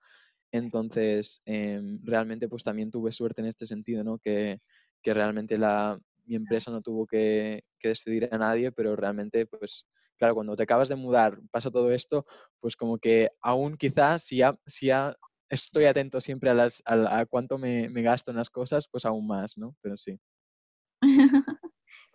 Entonces, 0.52 1.42
em, 1.46 2.00
realmente, 2.04 2.50
pues 2.50 2.64
también 2.64 2.90
tuve 2.90 3.12
suerte 3.12 3.42
en 3.42 3.48
este 3.48 3.68
sentido, 3.68 4.04
¿no? 4.04 4.18
Que, 4.18 4.60
que 5.04 5.14
realmente 5.14 5.58
la, 5.60 6.00
mi 6.30 6.36
empresa 6.36 6.70
no 6.70 6.82
tuvo 6.82 7.08
que, 7.08 7.64
que 7.80 7.88
despedir 7.88 8.30
a 8.32 8.38
nadie, 8.38 8.72
pero 8.72 8.96
realmente, 8.96 9.48
pues, 9.48 9.88
claro, 10.18 10.36
cuando 10.36 10.56
te 10.56 10.64
acabas 10.64 10.88
de 10.88 10.96
mudar, 10.96 11.40
pasa 11.52 11.72
todo 11.72 11.92
esto, 11.92 12.26
pues 12.60 12.76
como 12.76 13.00
que 13.00 13.32
aún 13.42 13.76
quizás 13.78 14.24
si 14.24 14.38
ya, 14.38 14.56
si 14.68 14.88
ya 14.88 15.16
estoy 15.50 15.86
atento 15.86 16.22
siempre 16.22 16.52
a, 16.52 16.54
las, 16.54 16.84
a, 16.86 17.26
cuánto 17.26 17.58
me, 17.58 17.90
me 17.90 18.04
gasto 18.04 18.30
en 18.30 18.38
las 18.38 18.52
cosas, 18.52 18.88
pues 18.92 19.06
aún 19.06 19.28
más, 19.28 19.58
¿no? 19.58 19.76
Pero 19.82 19.98
sí. 19.98 20.20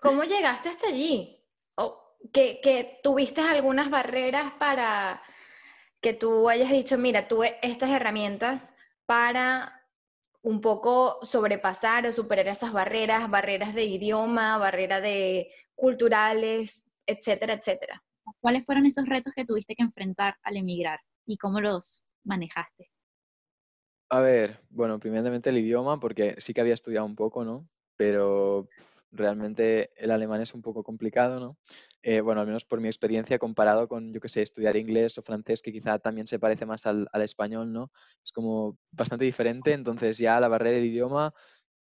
¿Cómo 0.00 0.23
llegaste 0.23 0.68
hasta 0.68 0.88
allí? 0.88 1.42
¿O 1.76 2.00
que, 2.33 2.61
que 2.62 3.00
tuviste 3.02 3.40
algunas 3.40 3.90
barreras 3.90 4.52
para 4.59 5.21
que 6.00 6.12
tú 6.12 6.49
hayas 6.49 6.71
dicho, 6.71 6.99
mira, 6.99 7.26
tuve 7.26 7.59
estas 7.62 7.90
herramientas 7.90 8.73
para 9.06 9.84
un 10.44 10.60
poco 10.60 11.18
sobrepasar 11.22 12.06
o 12.06 12.12
superar 12.12 12.46
esas 12.48 12.72
barreras, 12.72 13.30
barreras 13.30 13.74
de 13.74 13.84
idioma, 13.84 14.58
barreras 14.58 15.02
de 15.02 15.50
culturales, 15.74 16.86
etcétera, 17.06 17.54
etcétera? 17.54 18.04
¿Cuáles 18.40 18.64
fueron 18.66 18.84
esos 18.84 19.06
retos 19.06 19.32
que 19.34 19.46
tuviste 19.46 19.74
que 19.74 19.82
enfrentar 19.82 20.36
al 20.42 20.58
emigrar 20.58 21.00
y 21.24 21.38
cómo 21.38 21.60
los 21.62 22.04
manejaste? 22.24 22.90
A 24.10 24.20
ver, 24.20 24.60
bueno, 24.68 25.00
primeramente 25.00 25.48
el 25.48 25.58
idioma, 25.58 25.98
porque 25.98 26.34
sí 26.38 26.52
que 26.52 26.60
había 26.60 26.74
estudiado 26.74 27.06
un 27.06 27.16
poco, 27.16 27.42
¿no? 27.42 27.66
Pero 27.96 28.68
realmente 29.14 29.90
el 29.97 30.11
alemán 30.11 30.40
es 30.40 30.54
un 30.54 30.62
poco 30.62 30.83
complicado, 30.83 31.40
¿no? 31.40 31.59
Eh, 32.02 32.21
bueno, 32.21 32.40
al 32.40 32.47
menos 32.47 32.64
por 32.64 32.80
mi 32.80 32.88
experiencia 32.88 33.38
comparado 33.38 33.88
con, 33.88 34.12
yo 34.12 34.21
qué 34.21 34.28
sé, 34.28 34.42
estudiar 34.42 34.76
inglés 34.76 35.16
o 35.18 35.23
francés, 35.23 35.62
que 35.62 35.73
quizá 35.73 35.99
también 35.99 36.26
se 36.26 36.38
parece 36.38 36.66
más 36.66 36.87
al, 36.87 37.09
al 37.12 37.23
español, 37.23 37.73
¿no? 37.73 37.90
Es 38.23 38.33
como 38.33 38.78
bastante 38.90 39.25
diferente, 39.25 39.73
entonces 39.73 40.18
ya 40.18 40.38
la 40.40 40.49
barrera 40.49 40.76
del 40.76 40.87
idioma 40.87 41.33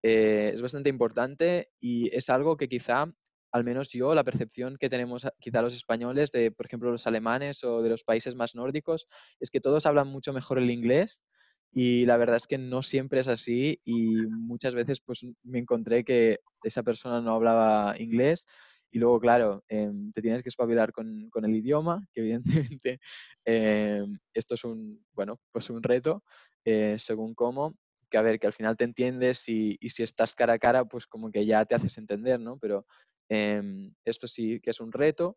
eh, 0.02 0.52
es 0.54 0.62
bastante 0.62 0.88
importante 0.88 1.70
y 1.80 2.14
es 2.16 2.30
algo 2.30 2.56
que 2.56 2.68
quizá, 2.68 3.12
al 3.52 3.64
menos 3.64 3.88
yo, 3.88 4.14
la 4.14 4.24
percepción 4.24 4.76
que 4.78 4.88
tenemos 4.88 5.26
quizá 5.40 5.62
los 5.62 5.74
españoles 5.74 6.30
de, 6.30 6.52
por 6.52 6.66
ejemplo, 6.66 6.90
los 6.90 7.06
alemanes 7.06 7.64
o 7.64 7.82
de 7.82 7.90
los 7.90 8.04
países 8.04 8.34
más 8.34 8.54
nórdicos, 8.54 9.06
es 9.40 9.50
que 9.50 9.60
todos 9.60 9.84
hablan 9.84 10.08
mucho 10.08 10.32
mejor 10.32 10.58
el 10.58 10.70
inglés 10.70 11.24
y 11.72 12.06
la 12.06 12.16
verdad 12.16 12.36
es 12.36 12.46
que 12.46 12.58
no 12.58 12.82
siempre 12.82 13.20
es 13.20 13.28
así 13.28 13.80
y 13.84 14.16
muchas 14.28 14.74
veces 14.74 15.00
pues 15.00 15.24
me 15.42 15.58
encontré 15.58 16.04
que 16.04 16.40
esa 16.62 16.82
persona 16.82 17.20
no 17.20 17.34
hablaba 17.34 17.94
inglés 17.98 18.46
y 18.90 18.98
luego, 18.98 19.20
claro, 19.20 19.62
em, 19.68 20.10
te 20.12 20.22
tienes 20.22 20.42
que 20.42 20.48
espabilar 20.48 20.92
con, 20.92 21.28
con, 21.30 21.44
el 21.44 21.54
idioma, 21.54 22.06
que 22.14 22.20
evidentemente 22.22 22.98
em, 23.44 24.16
esto 24.32 24.54
es 24.54 24.64
un, 24.64 25.04
bueno, 25.12 25.38
pues 25.52 25.68
un 25.70 25.82
reto, 25.82 26.22
eh, 26.64 26.96
según 26.98 27.34
cómo, 27.34 27.76
que 28.08 28.18
a 28.18 28.22
ver, 28.22 28.38
que 28.38 28.46
al 28.46 28.52
final 28.52 28.76
te 28.76 28.84
entiendes 28.84 29.48
y, 29.48 29.76
y, 29.80 29.90
si 29.90 30.02
estás 30.02 30.34
cara 30.34 30.54
a 30.54 30.58
cara, 30.58 30.84
pues 30.86 31.06
como 31.06 31.30
que 31.30 31.44
ya 31.44 31.64
te 31.66 31.74
haces 31.74 31.98
entender, 31.98 32.40
¿no? 32.40 32.58
Pero 32.58 32.86
em, 33.28 33.92
esto 34.04 34.26
sí 34.28 34.60
que 34.60 34.70
es 34.70 34.80
un 34.80 34.92
reto. 34.92 35.36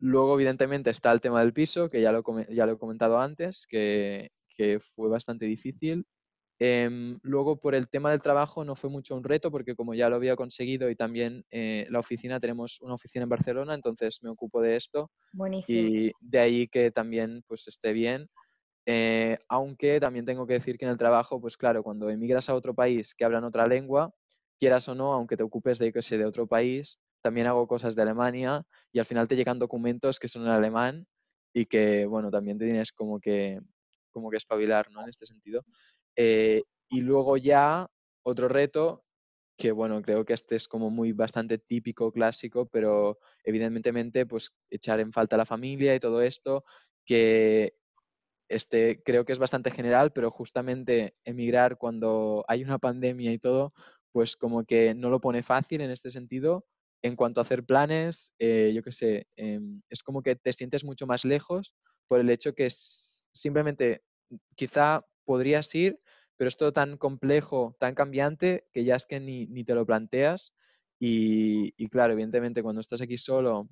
Luego, 0.00 0.34
evidentemente, 0.34 0.90
está 0.90 1.12
el 1.12 1.20
tema 1.20 1.40
del 1.40 1.52
piso, 1.52 1.88
que 1.88 2.00
ya 2.00 2.12
lo, 2.12 2.24
ya 2.50 2.66
lo 2.66 2.72
he 2.72 2.78
comentado 2.78 3.20
antes, 3.20 3.66
que, 3.68 4.30
que 4.58 4.80
fue 4.80 5.08
bastante 5.08 5.46
difícil. 5.46 6.04
Em, 6.60 7.18
luego, 7.22 7.60
por 7.60 7.76
el 7.76 7.88
tema 7.88 8.10
del 8.10 8.20
trabajo, 8.20 8.64
no 8.64 8.74
fue 8.74 8.90
mucho 8.90 9.14
un 9.14 9.22
reto 9.22 9.52
porque 9.52 9.76
como 9.76 9.94
ya 9.94 10.08
lo 10.08 10.16
había 10.16 10.34
conseguido 10.34 10.90
y 10.90 10.96
también 10.96 11.44
eh, 11.52 11.86
la 11.88 12.00
oficina, 12.00 12.40
tenemos 12.40 12.80
una 12.80 12.94
oficina 12.94 13.22
en 13.22 13.28
Barcelona, 13.28 13.74
entonces 13.74 14.18
me 14.22 14.30
ocupo 14.30 14.60
de 14.60 14.74
esto. 14.74 15.12
Buenísimo. 15.32 15.88
Y 15.88 16.10
de 16.20 16.38
ahí 16.40 16.68
que 16.68 16.90
también 16.90 17.42
pues 17.46 17.68
esté 17.68 17.92
bien. 17.92 18.28
Eh, 18.86 19.38
aunque 19.48 20.00
también 20.00 20.24
tengo 20.24 20.46
que 20.46 20.54
decir 20.54 20.78
que 20.78 20.86
en 20.86 20.90
el 20.90 20.96
trabajo, 20.96 21.40
pues 21.40 21.56
claro, 21.56 21.82
cuando 21.84 22.10
emigras 22.10 22.48
a 22.48 22.54
otro 22.54 22.74
país 22.74 23.14
que 23.14 23.24
hablan 23.24 23.44
otra 23.44 23.66
lengua, 23.66 24.12
quieras 24.58 24.88
o 24.88 24.94
no, 24.96 25.12
aunque 25.12 25.36
te 25.36 25.44
ocupes 25.44 25.78
de, 25.78 25.92
que 25.92 26.02
sé, 26.02 26.18
de 26.18 26.24
otro 26.24 26.48
país, 26.48 26.98
también 27.22 27.46
hago 27.46 27.68
cosas 27.68 27.94
de 27.94 28.02
Alemania 28.02 28.64
y 28.92 28.98
al 28.98 29.06
final 29.06 29.28
te 29.28 29.36
llegan 29.36 29.58
documentos 29.58 30.18
que 30.18 30.28
son 30.28 30.42
en 30.42 30.48
alemán 30.48 31.06
y 31.52 31.66
que, 31.66 32.06
bueno, 32.06 32.30
también 32.30 32.58
te 32.58 32.64
tienes 32.64 32.92
como 32.92 33.20
que, 33.20 33.60
como 34.10 34.30
que 34.30 34.36
espabilar, 34.36 34.90
¿no? 34.90 35.02
En 35.02 35.08
este 35.08 35.26
sentido. 35.26 35.64
Eh, 36.16 36.62
y 36.88 37.00
luego 37.02 37.36
ya 37.36 37.88
otro 38.22 38.48
reto, 38.48 39.04
que 39.58 39.72
bueno, 39.72 40.00
creo 40.02 40.24
que 40.24 40.34
este 40.34 40.56
es 40.56 40.68
como 40.68 40.90
muy 40.90 41.12
bastante 41.12 41.58
típico, 41.58 42.12
clásico, 42.12 42.66
pero 42.66 43.18
evidentemente 43.44 44.26
pues 44.26 44.52
echar 44.70 45.00
en 45.00 45.12
falta 45.12 45.36
a 45.36 45.38
la 45.38 45.46
familia 45.46 45.94
y 45.94 46.00
todo 46.00 46.22
esto, 46.22 46.64
que 47.04 47.74
este 48.48 49.02
creo 49.04 49.24
que 49.24 49.32
es 49.32 49.38
bastante 49.38 49.70
general, 49.70 50.12
pero 50.12 50.30
justamente 50.30 51.16
emigrar 51.24 51.76
cuando 51.78 52.44
hay 52.48 52.62
una 52.64 52.78
pandemia 52.78 53.32
y 53.32 53.38
todo, 53.38 53.72
pues 54.12 54.36
como 54.36 54.64
que 54.64 54.94
no 54.94 55.10
lo 55.10 55.20
pone 55.20 55.42
fácil 55.42 55.80
en 55.80 55.90
este 55.90 56.10
sentido. 56.10 56.66
En 57.02 57.14
cuanto 57.14 57.40
a 57.40 57.44
hacer 57.44 57.64
planes, 57.64 58.32
eh, 58.40 58.72
yo 58.74 58.82
qué 58.82 58.92
sé, 58.92 59.28
em, 59.36 59.80
es 59.88 60.02
como 60.02 60.22
que 60.22 60.34
te 60.36 60.52
sientes 60.52 60.84
mucho 60.84 61.06
más 61.06 61.24
lejos 61.24 61.74
por 62.08 62.20
el 62.20 62.30
hecho 62.30 62.54
que 62.54 62.66
simplemente 63.38 64.02
quizá 64.54 65.06
podrías 65.24 65.74
ir, 65.74 66.00
pero 66.36 66.48
es 66.48 66.56
todo 66.56 66.72
tan 66.72 66.96
complejo, 66.96 67.76
tan 67.78 67.94
cambiante, 67.94 68.66
que 68.72 68.84
ya 68.84 68.96
es 68.96 69.06
que 69.06 69.20
ni, 69.20 69.46
ni 69.46 69.64
te 69.64 69.74
lo 69.74 69.86
planteas. 69.86 70.52
Y, 71.00 71.72
y, 71.76 71.88
claro, 71.88 72.12
evidentemente 72.12 72.62
cuando 72.62 72.80
estás 72.80 73.00
aquí 73.00 73.16
solo, 73.16 73.68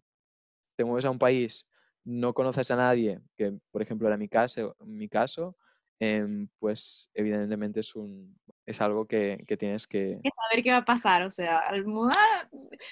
te 0.76 0.84
mueves 0.84 1.04
a 1.04 1.10
un 1.10 1.18
país, 1.18 1.66
no 2.04 2.34
conoces 2.34 2.70
a 2.70 2.76
nadie, 2.76 3.20
que 3.36 3.58
por 3.70 3.82
ejemplo 3.82 4.06
era 4.06 4.16
mi 4.16 4.28
caso, 4.28 4.76
mi 4.80 5.08
caso 5.08 5.56
eh, 5.98 6.46
pues 6.58 7.10
evidentemente 7.14 7.80
es, 7.80 7.96
un, 7.96 8.38
es 8.66 8.80
algo 8.80 9.06
que, 9.06 9.42
que 9.46 9.56
tienes 9.56 9.86
que... 9.86 10.20
que... 10.22 10.30
saber 10.30 10.62
qué 10.62 10.70
va 10.70 10.78
a 10.78 10.84
pasar, 10.84 11.22
o 11.22 11.30
sea, 11.30 11.58
al 11.58 11.86
mudar, 11.86 12.50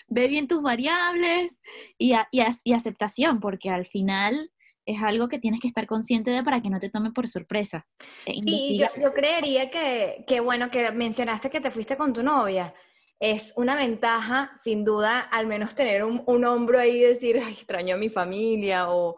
ve 0.08 0.28
bien 0.28 0.48
tus 0.48 0.62
variables 0.62 1.60
y, 1.98 2.14
y, 2.14 2.40
y 2.64 2.72
aceptación, 2.72 3.40
porque 3.40 3.70
al 3.70 3.86
final 3.86 4.50
es 4.86 5.02
algo 5.02 5.28
que 5.28 5.38
tienes 5.38 5.60
que 5.60 5.68
estar 5.68 5.86
consciente 5.86 6.30
de 6.30 6.42
para 6.42 6.60
que 6.60 6.70
no 6.70 6.78
te 6.78 6.90
tome 6.90 7.10
por 7.10 7.28
sorpresa. 7.28 7.86
E 8.26 8.34
sí, 8.34 8.78
yo, 8.78 8.86
yo, 9.00 9.12
creería 9.12 9.70
que, 9.70 10.24
que, 10.26 10.40
bueno, 10.40 10.70
que 10.70 10.90
mencionaste 10.92 11.50
que 11.50 11.60
te 11.60 11.70
fuiste 11.70 11.96
con 11.96 12.12
tu 12.12 12.22
novia. 12.22 12.74
Es 13.18 13.54
una 13.56 13.76
ventaja, 13.76 14.52
sin 14.56 14.84
duda, 14.84 15.20
al 15.20 15.46
menos 15.46 15.74
tener 15.74 16.04
un, 16.04 16.22
un 16.26 16.44
hombro 16.44 16.78
ahí 16.78 16.98
y 16.98 17.00
decir, 17.00 17.40
ay, 17.42 17.52
extraño 17.52 17.94
a 17.94 17.98
mi 17.98 18.10
familia 18.10 18.90
o, 18.90 19.16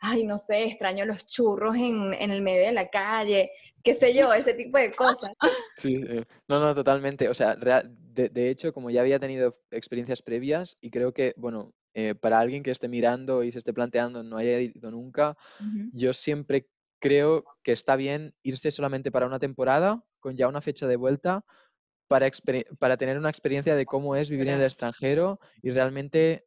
ay, 0.00 0.24
no 0.24 0.36
sé, 0.36 0.64
extraño 0.64 1.04
los 1.04 1.26
churros 1.26 1.76
en, 1.76 2.12
en 2.14 2.30
el 2.30 2.42
medio 2.42 2.66
de 2.66 2.72
la 2.72 2.88
calle, 2.88 3.50
qué 3.82 3.94
sé 3.94 4.12
yo, 4.12 4.32
ese 4.32 4.54
tipo 4.54 4.78
de 4.78 4.92
cosas. 4.92 5.32
Sí, 5.78 6.02
no, 6.48 6.58
no, 6.58 6.74
totalmente. 6.74 7.28
O 7.28 7.34
sea, 7.34 7.54
de, 7.54 8.28
de 8.30 8.50
hecho, 8.50 8.72
como 8.72 8.90
ya 8.90 9.02
había 9.02 9.20
tenido 9.20 9.54
experiencias 9.70 10.22
previas 10.22 10.76
y 10.80 10.90
creo 10.90 11.12
que, 11.12 11.34
bueno, 11.36 11.72
eh, 11.98 12.14
para 12.14 12.38
alguien 12.38 12.62
que 12.62 12.70
esté 12.70 12.88
mirando 12.88 13.42
y 13.42 13.50
se 13.50 13.60
esté 13.60 13.72
planteando 13.72 14.22
no 14.22 14.36
haya 14.36 14.60
ido 14.60 14.90
nunca, 14.90 15.30
uh 15.30 15.64
-huh. 15.64 15.90
yo 15.94 16.12
siempre 16.12 16.68
creo 17.00 17.42
que 17.62 17.72
está 17.72 17.96
bien 17.96 18.34
irse 18.42 18.70
solamente 18.70 19.10
para 19.10 19.24
una 19.26 19.38
temporada, 19.38 20.04
con 20.20 20.36
ya 20.36 20.46
una 20.46 20.60
fecha 20.60 20.86
de 20.86 20.96
vuelta, 20.96 21.42
para, 22.06 22.30
para 22.78 22.98
tener 22.98 23.16
una 23.16 23.30
experiencia 23.30 23.74
de 23.74 23.86
cómo 23.86 24.14
es 24.14 24.28
vivir 24.28 24.46
en 24.48 24.56
el 24.56 24.64
extranjero 24.64 25.40
y 25.62 25.70
realmente, 25.70 26.44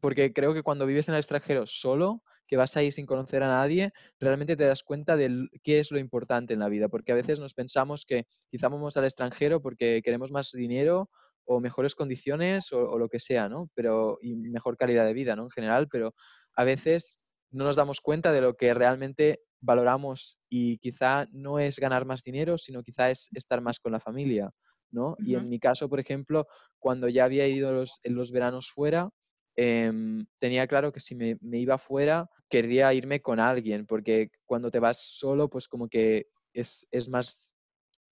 porque 0.00 0.32
creo 0.32 0.54
que 0.54 0.62
cuando 0.62 0.86
vives 0.86 1.08
en 1.10 1.14
el 1.14 1.20
extranjero 1.20 1.66
solo, 1.66 2.22
que 2.46 2.56
vas 2.56 2.74
ahí 2.78 2.90
sin 2.90 3.04
conocer 3.04 3.42
a 3.42 3.48
nadie, 3.48 3.92
realmente 4.18 4.56
te 4.56 4.64
das 4.64 4.82
cuenta 4.82 5.14
de 5.14 5.46
qué 5.62 5.78
es 5.78 5.90
lo 5.90 5.98
importante 5.98 6.54
en 6.54 6.60
la 6.60 6.70
vida, 6.70 6.88
porque 6.88 7.12
a 7.12 7.16
veces 7.16 7.38
nos 7.38 7.52
pensamos 7.52 8.06
que 8.06 8.24
quizá 8.50 8.70
vamos 8.70 8.96
al 8.96 9.04
extranjero 9.04 9.60
porque 9.60 10.00
queremos 10.02 10.32
más 10.32 10.52
dinero 10.52 11.10
o 11.52 11.58
mejores 11.58 11.96
condiciones 11.96 12.72
o, 12.72 12.78
o, 12.78 12.96
lo 12.96 13.08
que 13.08 13.18
sea, 13.18 13.48
¿no? 13.48 13.68
Pero, 13.74 14.18
y 14.22 14.36
mejor 14.36 14.76
calidad 14.76 15.04
de 15.04 15.12
vida, 15.12 15.34
¿no? 15.34 15.42
En 15.42 15.50
general, 15.50 15.88
pero 15.90 16.14
a 16.54 16.62
veces 16.62 17.18
no 17.50 17.64
nos 17.64 17.74
damos 17.74 18.00
cuenta 18.00 18.30
de 18.30 18.40
lo 18.40 18.54
que 18.54 18.72
realmente 18.72 19.40
valoramos 19.60 20.38
y 20.48 20.78
quizá 20.78 21.26
no 21.32 21.58
es 21.58 21.80
ganar 21.80 22.04
más 22.06 22.22
dinero, 22.22 22.56
sino 22.56 22.84
quizá 22.84 23.10
es 23.10 23.28
estar 23.34 23.60
más 23.62 23.80
con 23.80 23.90
la 23.90 23.98
familia, 23.98 24.50
¿no? 24.92 25.08
Uh 25.08 25.16
-huh. 25.16 25.26
Y 25.26 25.34
en 25.34 25.48
mi 25.48 25.58
caso, 25.58 25.88
por 25.88 25.98
ejemplo, 25.98 26.46
cuando 26.78 27.08
ya 27.08 27.24
había 27.24 27.48
ido 27.48 27.72
los, 27.72 27.98
en 28.04 28.14
los 28.14 28.30
veranos 28.30 28.70
fuera, 28.70 29.10
eh, 29.56 29.90
tenía 30.38 30.68
claro 30.68 30.92
que 30.92 31.00
si 31.00 31.16
me, 31.16 31.36
me 31.40 31.58
iba 31.58 31.78
fuera, 31.78 32.30
querría 32.48 32.94
irme 32.94 33.20
con 33.20 33.40
alguien, 33.40 33.86
porque 33.86 34.30
cuando 34.46 34.70
te 34.70 34.78
vas 34.78 34.98
solo, 35.18 35.50
pues 35.50 35.66
como 35.66 35.88
que 35.88 36.26
es, 36.52 36.86
es 36.92 37.08
más, 37.08 37.56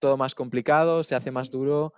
todo 0.01 0.16
más 0.16 0.35
complicado, 0.35 1.05
se 1.05 1.14
hace 1.14 1.31
más 1.31 1.51
duro 1.51 1.92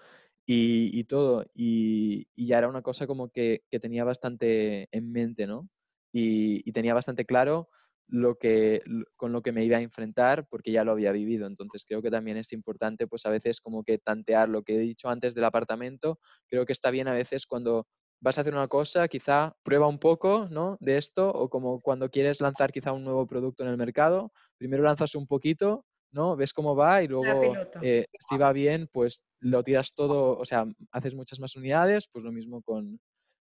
y, 0.46 0.90
y 0.98 1.04
todo. 1.04 1.44
Y, 1.54 2.28
y, 2.34 2.46
ya 2.48 2.58
era 2.58 2.68
una 2.68 2.82
cosa 2.82 3.06
como 3.06 3.30
que, 3.30 3.62
que 3.70 3.80
tenía 3.80 4.04
bastante 4.04 4.88
en 4.92 5.12
mente, 5.12 5.46
¿no? 5.46 5.68
Y, 6.12 6.68
y, 6.68 6.72
tenía 6.72 6.94
bastante 6.94 7.24
claro 7.24 7.68
lo 8.08 8.36
que, 8.36 8.82
con 9.16 9.32
lo 9.32 9.42
que 9.42 9.52
me 9.52 9.64
iba 9.64 9.76
a 9.76 9.82
enfrentar 9.82 10.46
porque 10.48 10.72
ya 10.72 10.84
lo 10.84 10.92
había 10.92 11.12
vivido. 11.12 11.46
Entonces 11.46 11.84
creo 11.86 12.02
que 12.02 12.10
también 12.10 12.36
es 12.36 12.52
importante, 12.52 13.06
pues 13.06 13.26
a 13.26 13.30
veces 13.30 13.60
como 13.60 13.84
que 13.84 13.98
tantear 13.98 14.48
lo 14.48 14.62
que 14.62 14.74
he 14.76 14.78
dicho 14.78 15.08
antes 15.08 15.34
del 15.34 15.44
apartamento. 15.44 16.18
Creo 16.48 16.66
que 16.66 16.72
está 16.72 16.90
bien 16.90 17.08
a 17.08 17.14
veces 17.14 17.46
cuando 17.46 17.86
vas 18.20 18.36
a 18.36 18.42
hacer 18.42 18.54
una 18.54 18.68
cosa, 18.68 19.08
quizá 19.08 19.56
prueba 19.62 19.88
un 19.88 19.98
poco, 19.98 20.48
¿no? 20.50 20.76
De 20.80 20.98
esto 20.98 21.30
o 21.30 21.48
como 21.48 21.80
cuando 21.80 22.10
quieres 22.10 22.40
lanzar 22.40 22.72
quizá 22.72 22.92
un 22.92 23.04
nuevo 23.04 23.26
producto 23.26 23.62
en 23.62 23.70
el 23.70 23.76
mercado, 23.76 24.32
primero 24.58 24.82
lanzas 24.82 25.14
un 25.14 25.26
poquito 25.26 25.86
¿no? 26.12 26.36
Ves 26.36 26.52
cómo 26.52 26.74
va 26.74 27.02
y 27.02 27.08
luego 27.08 27.54
eh, 27.82 28.06
si 28.18 28.36
va 28.36 28.52
bien, 28.52 28.88
pues 28.92 29.22
lo 29.40 29.62
tiras 29.62 29.94
todo, 29.94 30.38
o 30.38 30.44
sea, 30.44 30.64
haces 30.92 31.14
muchas 31.14 31.40
más 31.40 31.56
unidades, 31.56 32.08
pues 32.12 32.24
lo 32.24 32.32
mismo 32.32 32.62
con, 32.62 33.00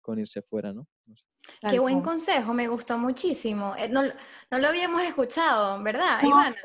con 0.01 0.19
irse 0.19 0.41
fuera, 0.41 0.73
¿no? 0.73 0.87
no 1.07 1.15
sé. 1.15 1.27
Qué 1.69 1.79
buen 1.79 2.01
consejo, 2.01 2.53
me 2.53 2.67
gustó 2.67 2.97
muchísimo. 2.97 3.75
Eh, 3.77 3.89
no, 3.89 4.03
no 4.03 4.57
lo 4.57 4.67
habíamos 4.67 5.01
escuchado, 5.03 5.81
¿verdad, 5.81 6.21
no, 6.21 6.29
Ivana? 6.29 6.55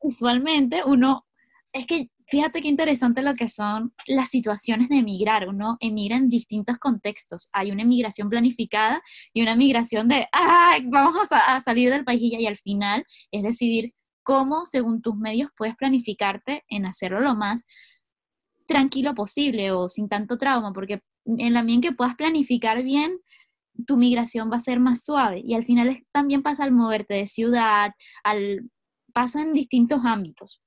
Usualmente 0.00 0.82
uno, 0.84 1.26
es 1.72 1.86
que 1.86 2.08
fíjate 2.28 2.62
qué 2.62 2.68
interesante 2.68 3.22
lo 3.22 3.34
que 3.34 3.48
son 3.48 3.92
las 4.06 4.30
situaciones 4.30 4.88
de 4.88 4.98
emigrar. 4.98 5.48
Uno 5.48 5.76
emigra 5.80 6.16
en 6.16 6.28
distintos 6.28 6.78
contextos. 6.78 7.48
Hay 7.52 7.70
una 7.70 7.82
emigración 7.82 8.28
planificada 8.28 9.02
y 9.32 9.42
una 9.42 9.56
migración 9.56 10.08
de, 10.08 10.28
¡ah! 10.32 10.78
Vamos 10.84 11.30
a, 11.32 11.56
a 11.56 11.60
salir 11.60 11.90
del 11.90 12.04
país 12.04 12.20
y 12.22 12.46
al 12.46 12.56
final 12.56 13.04
es 13.30 13.42
decidir 13.42 13.94
cómo, 14.22 14.64
según 14.64 15.02
tus 15.02 15.16
medios, 15.16 15.50
puedes 15.56 15.76
planificarte 15.76 16.64
en 16.68 16.86
hacerlo 16.86 17.20
lo 17.20 17.34
más 17.34 17.66
tranquilo 18.70 19.16
posible 19.16 19.72
o 19.72 19.88
sin 19.88 20.08
tanto 20.08 20.38
trauma, 20.38 20.72
porque 20.72 21.02
en 21.26 21.52
la 21.52 21.62
medida 21.62 21.74
en 21.74 21.80
que 21.82 21.92
puedas 21.92 22.14
planificar 22.14 22.84
bien, 22.84 23.18
tu 23.84 23.96
migración 23.96 24.48
va 24.50 24.58
a 24.58 24.60
ser 24.60 24.78
más 24.78 25.04
suave 25.04 25.42
y 25.44 25.54
al 25.54 25.64
final 25.64 26.04
también 26.12 26.44
pasa 26.44 26.62
al 26.62 26.70
moverte 26.70 27.14
de 27.14 27.26
ciudad, 27.26 27.90
al, 28.22 28.70
pasa 29.12 29.42
en 29.42 29.54
distintos 29.54 30.02
ámbitos. 30.04 30.62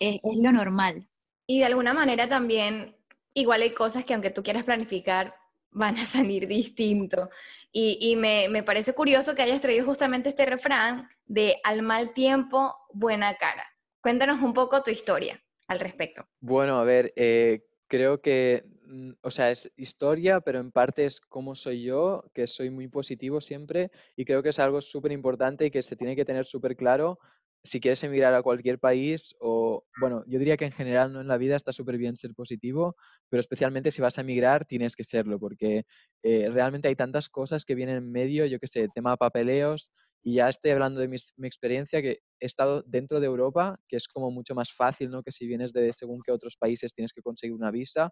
Es, 0.00 0.16
es 0.16 0.38
lo 0.42 0.50
normal. 0.50 1.08
Y 1.46 1.60
de 1.60 1.66
alguna 1.66 1.94
manera 1.94 2.28
también, 2.28 2.96
igual 3.32 3.62
hay 3.62 3.70
cosas 3.70 4.04
que 4.04 4.14
aunque 4.14 4.30
tú 4.30 4.42
quieras 4.42 4.64
planificar, 4.64 5.36
van 5.70 5.98
a 5.98 6.06
salir 6.06 6.48
distinto. 6.48 7.30
Y, 7.70 7.96
y 8.00 8.16
me, 8.16 8.48
me, 8.48 8.64
parece 8.64 8.92
curioso 8.92 9.36
que 9.36 9.42
hayas 9.42 9.60
traído 9.60 9.86
justamente 9.86 10.30
este 10.30 10.46
refrán 10.46 11.08
de 11.26 11.60
al 11.62 11.82
mal 11.82 12.12
tiempo, 12.12 12.74
buena 12.92 13.34
cara. 13.34 13.64
Cuéntanos 14.02 14.42
un 14.42 14.52
poco 14.52 14.82
tu 14.82 14.90
historia 14.90 15.40
al 15.70 15.78
respecto. 15.78 16.26
Bueno, 16.40 16.80
a 16.80 16.84
ver, 16.84 17.12
eh, 17.14 17.64
creo 17.86 18.20
que, 18.20 18.64
mm, 18.86 19.12
o 19.22 19.30
sea, 19.30 19.52
es 19.52 19.70
historia, 19.76 20.40
pero 20.40 20.58
en 20.58 20.72
parte 20.72 21.06
es 21.06 21.20
cómo 21.20 21.54
soy 21.54 21.84
yo, 21.84 22.24
que 22.34 22.48
soy 22.48 22.70
muy 22.70 22.88
positivo 22.88 23.40
siempre 23.40 23.92
y 24.16 24.24
creo 24.24 24.42
que 24.42 24.48
es 24.48 24.58
algo 24.58 24.80
súper 24.80 25.12
importante 25.12 25.66
y 25.66 25.70
que 25.70 25.82
se 25.82 25.94
tiene 25.94 26.16
que 26.16 26.24
tener 26.24 26.44
súper 26.44 26.74
claro 26.74 27.20
si 27.62 27.80
quieres 27.80 28.02
emigrar 28.04 28.34
a 28.34 28.42
cualquier 28.42 28.78
país 28.78 29.34
o, 29.38 29.84
bueno, 30.00 30.24
yo 30.26 30.38
diría 30.38 30.56
que 30.56 30.64
en 30.64 30.72
general 30.72 31.12
no 31.12 31.20
en 31.20 31.28
la 31.28 31.36
vida 31.36 31.56
está 31.56 31.72
súper 31.72 31.98
bien 31.98 32.16
ser 32.16 32.34
positivo, 32.34 32.96
pero 33.28 33.40
especialmente 33.40 33.90
si 33.90 34.00
vas 34.00 34.18
a 34.18 34.22
emigrar 34.22 34.64
tienes 34.64 34.96
que 34.96 35.04
serlo, 35.04 35.38
porque 35.38 35.84
eh, 36.22 36.48
realmente 36.50 36.88
hay 36.88 36.96
tantas 36.96 37.28
cosas 37.28 37.64
que 37.64 37.74
vienen 37.74 37.98
en 37.98 38.12
medio, 38.12 38.46
yo 38.46 38.58
qué 38.58 38.66
sé, 38.66 38.88
tema 38.94 39.16
papeleos, 39.16 39.90
y 40.22 40.34
ya 40.34 40.48
estoy 40.48 40.72
hablando 40.72 41.00
de 41.00 41.08
mi, 41.08 41.16
experiencia, 41.46 42.02
que 42.02 42.20
he 42.40 42.46
estado 42.46 42.82
dentro 42.86 43.20
de 43.20 43.26
Europa, 43.26 43.78
que 43.88 43.96
es 43.96 44.06
como 44.06 44.30
mucho 44.30 44.54
más 44.54 44.72
fácil, 44.72 45.10
¿no? 45.10 45.22
Que 45.22 45.32
si 45.32 45.46
vienes 45.46 45.72
de 45.72 45.92
según 45.92 46.20
qué 46.24 46.32
otros 46.32 46.56
países 46.56 46.92
tienes 46.92 47.12
que 47.12 47.22
conseguir 47.22 47.54
una 47.54 47.70
visa, 47.70 48.10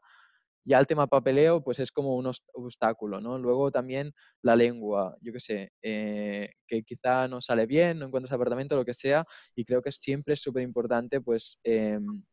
ya 0.65 0.79
el 0.79 0.87
tema 0.87 1.07
papeleo, 1.07 1.63
pues 1.63 1.81
es 1.81 1.91
como 1.93 2.17
un 2.17 2.31
obstáculo, 2.55 3.21
¿no? 3.21 3.39
Luego 3.39 3.71
también 3.71 4.13
la 4.43 4.57
lengua, 4.57 5.17
yo 5.21 5.33
qué 5.33 5.41
sé, 5.41 5.73
eh, 5.83 6.51
que 6.67 6.83
quizá 6.83 7.29
no 7.29 7.41
sale 7.41 7.67
bien, 7.67 7.99
no 7.99 8.07
encuentras 8.07 8.33
apartamento, 8.33 8.77
lo 8.77 8.85
que 8.85 8.95
sea, 8.95 9.25
y 9.55 9.65
creo 9.65 9.83
que 9.83 9.93
siempre 9.93 10.35
es 10.35 10.41
súper 10.41 10.63
importante, 10.63 11.21
pues, 11.21 11.59
em, 11.65 12.25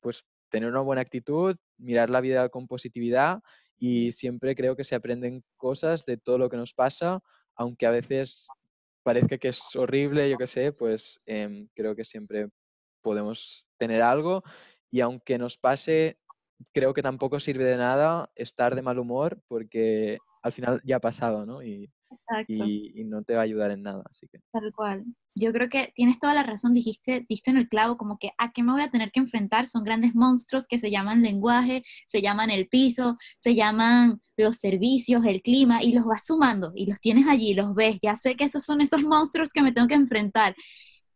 pues 0.00 0.24
tener 0.48 0.68
una 0.68 0.80
buena 0.80 1.02
actitud, 1.02 1.56
mirar 1.78 2.10
la 2.10 2.20
vida 2.20 2.48
con 2.48 2.66
positividad 2.66 3.40
y 3.78 4.12
siempre 4.12 4.54
creo 4.54 4.76
que 4.76 4.84
se 4.84 4.94
aprenden 4.94 5.44
cosas 5.56 6.04
de 6.06 6.16
todo 6.16 6.38
lo 6.38 6.48
que 6.50 6.56
nos 6.56 6.74
pasa, 6.74 7.20
aunque 7.56 7.86
a 7.86 7.90
veces 7.90 8.46
parezca 9.02 9.38
que 9.38 9.48
es 9.48 9.76
horrible, 9.76 10.30
yo 10.30 10.38
qué 10.38 10.46
sé, 10.46 10.72
pues 10.72 11.18
em, 11.26 11.68
creo 11.74 11.94
que 11.94 12.04
siempre 12.04 12.48
podemos 13.02 13.66
tener 13.76 14.02
algo 14.02 14.42
y 14.90 15.00
aunque 15.00 15.38
nos 15.38 15.58
pase 15.58 16.18
creo 16.72 16.94
que 16.94 17.02
tampoco 17.02 17.40
sirve 17.40 17.64
de 17.64 17.76
nada 17.76 18.30
estar 18.34 18.74
de 18.74 18.82
mal 18.82 18.98
humor 18.98 19.40
porque 19.48 20.18
al 20.42 20.52
final 20.52 20.80
ya 20.84 20.96
ha 20.96 21.00
pasado, 21.00 21.46
¿no? 21.46 21.62
Y, 21.62 21.90
y, 22.48 23.04
no 23.04 23.22
te 23.22 23.34
va 23.34 23.40
a 23.40 23.44
ayudar 23.44 23.70
en 23.70 23.82
nada, 23.82 24.02
así 24.08 24.28
que. 24.28 24.38
Tal 24.52 24.72
cual. 24.74 25.04
Yo 25.34 25.52
creo 25.52 25.68
que 25.68 25.92
tienes 25.96 26.18
toda 26.18 26.34
la 26.34 26.42
razón, 26.42 26.74
dijiste, 26.74 27.24
diste 27.28 27.50
en 27.50 27.56
el 27.56 27.68
clavo, 27.68 27.96
como 27.96 28.18
que 28.18 28.30
a 28.38 28.52
qué 28.52 28.62
me 28.62 28.72
voy 28.72 28.82
a 28.82 28.90
tener 28.90 29.10
que 29.10 29.20
enfrentar, 29.20 29.66
son 29.66 29.82
grandes 29.82 30.14
monstruos 30.14 30.68
que 30.68 30.78
se 30.78 30.90
llaman 30.90 31.22
lenguaje, 31.22 31.82
se 32.06 32.22
llaman 32.22 32.50
el 32.50 32.68
piso, 32.68 33.16
se 33.36 33.54
llaman 33.54 34.20
los 34.36 34.58
servicios, 34.58 35.24
el 35.24 35.42
clima, 35.42 35.82
y 35.82 35.92
los 35.92 36.04
vas 36.04 36.26
sumando, 36.26 36.72
y 36.74 36.86
los 36.86 37.00
tienes 37.00 37.26
allí, 37.26 37.54
los 37.54 37.74
ves, 37.74 37.98
ya 38.02 38.14
sé 38.14 38.36
que 38.36 38.44
esos 38.44 38.64
son 38.64 38.80
esos 38.80 39.02
monstruos 39.02 39.50
que 39.52 39.62
me 39.62 39.72
tengo 39.72 39.88
que 39.88 39.94
enfrentar. 39.94 40.54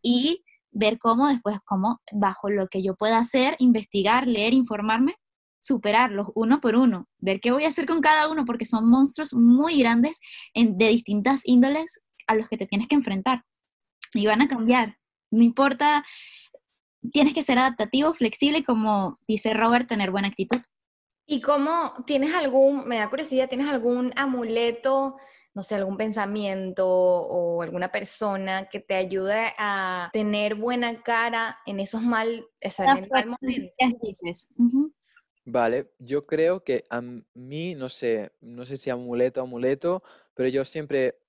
Y 0.02 0.42
ver 0.70 0.98
cómo 0.98 1.28
después, 1.28 1.58
cómo 1.64 2.00
bajo 2.12 2.50
lo 2.50 2.68
que 2.68 2.82
yo 2.82 2.94
pueda 2.94 3.18
hacer, 3.18 3.56
investigar, 3.58 4.26
leer, 4.26 4.54
informarme, 4.54 5.16
superarlos 5.60 6.28
uno 6.34 6.60
por 6.60 6.76
uno, 6.76 7.08
ver 7.18 7.40
qué 7.40 7.50
voy 7.50 7.64
a 7.64 7.68
hacer 7.68 7.86
con 7.86 8.00
cada 8.00 8.28
uno, 8.28 8.44
porque 8.44 8.64
son 8.64 8.88
monstruos 8.88 9.34
muy 9.34 9.78
grandes 9.78 10.18
de 10.54 10.88
distintas 10.88 11.42
índoles 11.44 12.00
a 12.26 12.34
los 12.34 12.48
que 12.48 12.56
te 12.56 12.66
tienes 12.66 12.88
que 12.88 12.94
enfrentar. 12.94 13.44
Y 14.14 14.26
van 14.26 14.42
a 14.42 14.48
cambiar. 14.48 14.96
No 15.30 15.42
importa, 15.42 16.04
tienes 17.12 17.34
que 17.34 17.42
ser 17.42 17.58
adaptativo, 17.58 18.14
flexible, 18.14 18.64
como 18.64 19.18
dice 19.26 19.54
Robert, 19.54 19.88
tener 19.88 20.10
buena 20.10 20.28
actitud. 20.28 20.60
¿Y 21.26 21.42
cómo 21.42 21.94
tienes 22.06 22.34
algún, 22.34 22.88
me 22.88 22.96
da 22.96 23.10
curiosidad, 23.10 23.48
tienes 23.48 23.68
algún 23.68 24.12
amuleto, 24.16 25.16
no 25.54 25.62
sé, 25.62 25.74
algún 25.74 25.96
pensamiento 25.96 26.86
o 26.88 27.62
alguna 27.62 27.90
persona 27.90 28.68
que 28.70 28.80
te 28.80 28.94
ayude 28.94 29.52
a 29.58 30.08
tener 30.12 30.54
buena 30.54 31.02
cara 31.02 31.58
en 31.66 31.80
esos 31.80 32.00
mal, 32.00 32.46
dices. 34.00 34.48
Vale, 35.50 35.94
yo 35.98 36.26
creo 36.26 36.62
que 36.62 36.84
a 36.90 37.00
mí, 37.00 37.74
no 37.74 37.88
sé, 37.88 38.32
no 38.42 38.66
sé 38.66 38.76
si 38.76 38.90
amuleto, 38.90 39.40
amuleto, 39.40 40.02
pero 40.34 40.50
yo 40.50 40.62
siempre, 40.66 41.20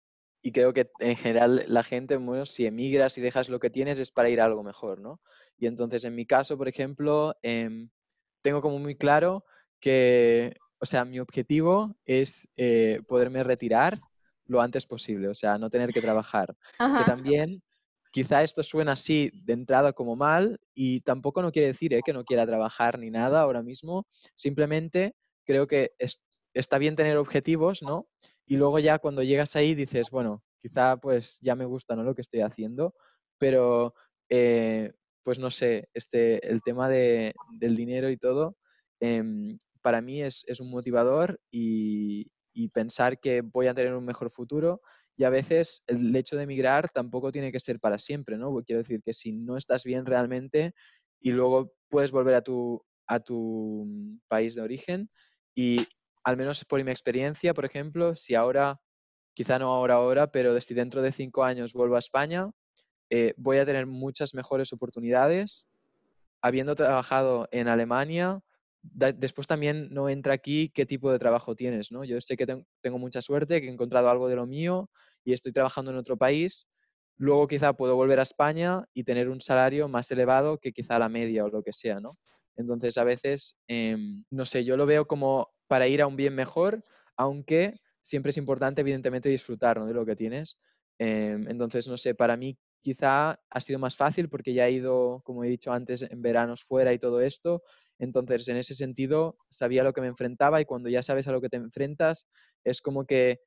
y 0.42 0.52
creo 0.52 0.74
que 0.74 0.92
en 1.00 1.16
general 1.16 1.64
la 1.70 1.84
gente, 1.84 2.18
bueno, 2.18 2.46
si 2.46 2.66
emigras 2.66 3.18
y 3.18 3.22
dejas 3.22 3.48
lo 3.48 3.62
que 3.62 3.70
tienes 3.70 3.98
es 3.98 4.12
para 4.12 4.30
ir 4.30 4.42
a 4.42 4.46
algo 4.46 4.62
mejor, 4.62 5.00
¿no? 5.00 5.22
Y 5.58 5.68
entonces 5.68 6.04
en 6.04 6.16
mi 6.16 6.26
caso, 6.26 6.58
por 6.58 6.68
ejemplo, 6.68 7.34
em, 7.44 7.90
tengo 8.42 8.62
como 8.62 8.78
muy 8.78 8.98
claro 8.98 9.46
que, 9.80 10.54
o 10.80 10.86
sea, 10.86 11.06
mi 11.06 11.22
objetivo 11.22 11.96
es 12.04 12.50
eh, 12.58 13.02
poderme 13.08 13.42
retirar 13.46 14.02
lo 14.48 14.60
antes 14.60 14.86
posible, 14.86 15.30
o 15.30 15.34
sea, 15.34 15.58
no 15.58 15.70
tener 15.70 15.94
que 15.94 16.02
trabajar. 16.02 16.58
Que 16.78 17.06
también 17.06 17.64
quizá 18.12 18.44
esto 18.44 18.64
suena 18.64 18.94
así 18.94 19.32
de 19.34 19.54
entrada 19.54 19.94
como 19.94 20.16
mal 20.16 20.60
y 20.74 21.02
tampoco 21.02 21.42
no 21.42 21.52
quiere 21.52 21.68
decir 21.68 21.94
¿eh? 21.94 22.02
que 22.04 22.14
no 22.14 22.24
quiera 22.24 22.46
trabajar 22.46 23.00
ni 23.00 23.10
nada 23.10 23.42
ahora 23.42 23.64
mismo, 23.64 24.08
simplemente 24.36 25.16
creo 25.46 25.68
que 25.68 25.92
está 26.54 26.78
bien 26.78 26.96
tener 26.96 27.18
objetivos, 27.18 27.82
¿no? 27.82 28.08
Y 28.46 28.58
luego 28.58 28.80
ya 28.80 29.00
cuando 29.00 29.24
llegas 29.24 29.56
ahí 29.56 29.76
dices, 29.76 30.10
bueno, 30.10 30.44
quizá 30.58 30.98
pues 30.98 31.38
ya 31.42 31.56
me 31.56 31.66
gusta 31.66 31.96
¿no? 31.96 32.04
lo 32.04 32.16
que 32.16 32.22
estoy 32.22 32.42
haciendo, 32.42 32.94
pero 33.38 33.94
eh, 34.30 34.92
pues 35.24 35.40
no 35.40 35.52
sé, 35.52 35.90
este, 35.94 36.48
el 36.48 36.62
tema 36.62 36.90
de, 36.90 37.34
del 37.60 37.76
dinero 37.76 38.10
y 38.10 38.18
todo, 38.18 38.58
em, 39.00 39.58
para 39.82 40.02
mí 40.02 40.22
es, 40.22 40.44
es 40.48 40.60
un 40.60 40.70
motivador 40.72 41.40
y, 41.52 42.32
y 42.54 42.70
pensar 42.70 43.20
que 43.20 43.42
voy 43.42 43.68
a 43.68 43.74
tener 43.74 43.94
un 43.94 44.06
mejor 44.06 44.30
futuro 44.32 44.82
y 45.20 45.26
a 45.26 45.30
veces 45.30 45.84
el 45.88 46.16
hecho 46.16 46.38
de 46.38 46.44
emigrar 46.44 46.90
tampoco 46.92 47.30
tiene 47.30 47.52
que 47.52 47.60
ser 47.60 47.78
para 47.78 48.00
siempre, 48.00 48.38
¿no? 48.38 48.56
Quiero 48.66 48.80
decir 48.80 49.02
que 49.04 49.12
si 49.12 49.34
no 49.34 49.58
estás 49.58 49.84
bien 49.84 50.06
realmente 50.06 50.74
y 51.20 51.32
luego 51.32 51.74
puedes 51.90 52.12
volver 52.12 52.36
a 52.36 52.42
tu, 52.42 52.82
a 53.06 53.20
tu 53.20 53.84
mm, 53.86 54.20
país 54.30 54.56
de 54.56 54.62
origen 54.62 55.10
y 55.54 55.86
al 56.24 56.38
menos 56.38 56.64
por 56.64 56.82
mi 56.86 56.92
experiencia, 56.92 57.54
por 57.54 57.66
ejemplo, 57.66 58.16
si 58.16 58.34
ahora, 58.34 58.80
quizá 59.34 59.60
no 59.60 59.74
ahora, 59.74 59.96
ahora, 59.96 60.28
pero 60.32 60.60
si 60.62 60.74
dentro 60.74 61.02
de 61.02 61.12
cinco 61.12 61.44
años 61.44 61.74
vuelvo 61.74 61.98
a 61.98 62.00
España, 62.00 62.50
eh, 63.10 63.34
voy 63.36 63.58
a 63.58 63.66
tener 63.66 63.88
muchas 63.88 64.34
mejores 64.34 64.72
oportunidades. 64.72 65.68
Habiendo 66.42 66.76
trabajado 66.76 67.50
en 67.52 67.68
Alemania, 67.68 68.40
después 68.82 69.48
también 69.48 69.90
no 69.92 70.08
entra 70.08 70.34
aquí 70.34 70.70
qué 70.70 70.86
tipo 70.86 71.12
de 71.12 71.20
trabajo 71.20 71.56
tienes, 71.56 71.92
¿no? 71.92 72.06
Yo 72.06 72.22
sé 72.22 72.38
que 72.38 72.46
tengo 72.46 73.00
mucha 73.00 73.22
suerte, 73.22 73.60
que 73.60 73.68
he 73.68 73.72
encontrado 73.72 74.10
algo 74.10 74.30
de 74.30 74.38
lo 74.38 74.48
mío 74.48 74.90
y 75.30 75.34
estoy 75.34 75.52
trabajando 75.54 75.92
en 75.92 75.98
otro 75.98 76.18
país, 76.18 76.68
luego 77.18 77.48
quizá 77.48 77.74
puedo 77.74 77.96
volver 77.96 78.20
a 78.20 78.24
España 78.24 78.86
y 78.94 79.04
tener 79.04 79.30
un 79.30 79.42
salario 79.42 79.88
más 79.88 80.10
elevado 80.12 80.58
que 80.60 80.72
quizá 80.72 81.00
la 81.00 81.10
media 81.10 81.46
o 81.46 81.50
lo 81.50 81.64
que 81.64 81.74
sea, 81.74 82.00
¿no? 82.00 82.12
Entonces 82.56 82.98
a 82.98 83.04
veces, 83.04 83.56
em, 83.68 84.24
no 84.32 84.46
sé, 84.46 84.64
yo 84.66 84.78
lo 84.78 84.86
veo 84.86 85.06
como 85.08 85.50
para 85.68 85.88
ir 85.88 86.02
a 86.02 86.08
un 86.08 86.16
bien 86.16 86.36
mejor, 86.36 86.84
aunque 87.18 87.76
siempre 88.02 88.32
es 88.32 88.38
importante 88.38 88.82
evidentemente 88.82 89.30
disfrutar 89.30 89.84
de 89.84 89.94
lo 89.94 90.06
que 90.06 90.16
tienes. 90.16 90.58
Em, 90.98 91.48
entonces, 91.48 91.88
no 91.88 91.98
sé, 91.98 92.16
para 92.16 92.36
mí 92.38 92.58
quizá 92.82 93.40
ha 93.50 93.62
sido 93.62 93.80
más 93.80 93.96
fácil 93.96 94.30
porque 94.30 94.54
ya 94.54 94.68
he 94.68 94.72
ido, 94.72 95.22
como 95.24 95.44
he 95.44 95.50
dicho 95.50 95.72
antes, 95.72 96.02
en 96.02 96.22
veranos 96.22 96.64
fuera 96.64 96.94
y 96.94 97.00
todo 97.00 97.22
esto. 97.22 97.62
Entonces, 98.00 98.48
en 98.48 98.58
ese 98.58 98.74
sentido, 98.76 99.38
sabía 99.50 99.84
lo 99.84 99.94
que 99.94 100.02
me 100.02 100.08
enfrentaba 100.08 100.62
y 100.62 100.66
cuando 100.66 100.90
ya 100.90 101.04
sabes 101.04 101.28
a 101.28 101.32
lo 101.34 101.42
que 101.42 101.50
te 101.50 101.58
enfrentas, 101.58 102.26
es 102.64 102.82
como 102.82 103.06
que 103.06 103.40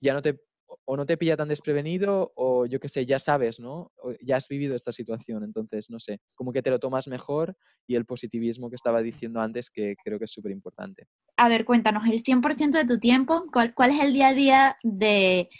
ya 0.00 0.14
no 0.14 0.22
te 0.22 0.40
o 0.84 0.96
no 0.96 1.06
te 1.06 1.16
pilla 1.16 1.36
tan 1.36 1.48
desprevenido 1.48 2.32
o 2.36 2.66
yo 2.66 2.80
qué 2.80 2.88
sé, 2.88 3.06
ya 3.06 3.18
sabes, 3.18 3.60
¿no? 3.60 3.92
ya 4.20 4.36
has 4.36 4.48
vivido 4.48 4.74
esta 4.74 4.92
situación, 4.92 5.44
entonces, 5.44 5.90
no 5.90 5.98
sé, 5.98 6.20
como 6.34 6.52
que 6.52 6.62
te 6.62 6.70
lo 6.70 6.78
tomas 6.78 7.08
mejor 7.08 7.56
y 7.86 7.94
el 7.94 8.04
positivismo 8.04 8.68
que 8.68 8.76
estaba 8.76 9.02
diciendo 9.02 9.40
antes 9.40 9.70
que 9.70 9.94
creo 10.04 10.18
que 10.18 10.24
es 10.24 10.32
súper 10.32 10.52
importante. 10.52 11.06
A 11.38 11.48
ver, 11.48 11.66
cuéntanos, 11.66 12.04
el 12.06 12.22
100% 12.22 12.78
de 12.78 12.86
tu 12.86 12.98
tiempo, 12.98 13.44
¿cuál, 13.52 13.74
¿cuál, 13.74 13.90
es 13.90 14.00
el 14.00 14.14
día 14.14 14.28
a 14.28 14.32
día 14.32 14.76
de, 14.82 15.50